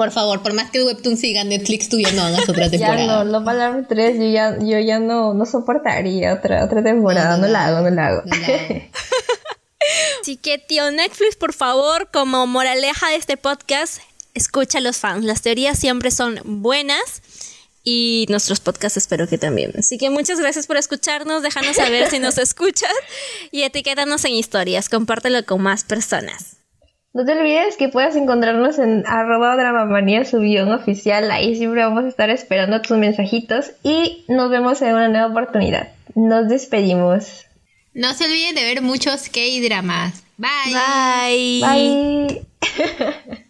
[0.00, 2.96] Por favor, por más que Webtoon siga, Netflix tú ya no hagas otra temporada.
[2.96, 7.36] ya no, no Alarm 3, yo ya, yo ya no, no soportaría otra, otra temporada,
[7.36, 8.22] no, la hago, no la hago.
[10.22, 13.98] Así que, tío Netflix, por favor, como moraleja de este podcast,
[14.32, 15.26] escucha a los fans.
[15.26, 17.20] Las teorías siempre son buenas
[17.84, 19.74] y nuestros podcasts espero que también.
[19.78, 22.94] Así que muchas gracias por escucharnos, déjanos saber si nos escuchas
[23.50, 26.59] y etiquétanos en historias, compártelo con más personas.
[27.12, 31.30] No te olvides que puedes encontrarnos en arroba dramamanía su guion oficial.
[31.32, 35.88] Ahí siempre vamos a estar esperando tus mensajitos y nos vemos en una nueva oportunidad.
[36.14, 37.46] Nos despedimos.
[37.94, 40.22] No se olviden de ver muchos K-dramas.
[40.36, 41.60] Bye.
[41.60, 41.60] Bye.
[41.60, 43.40] Bye.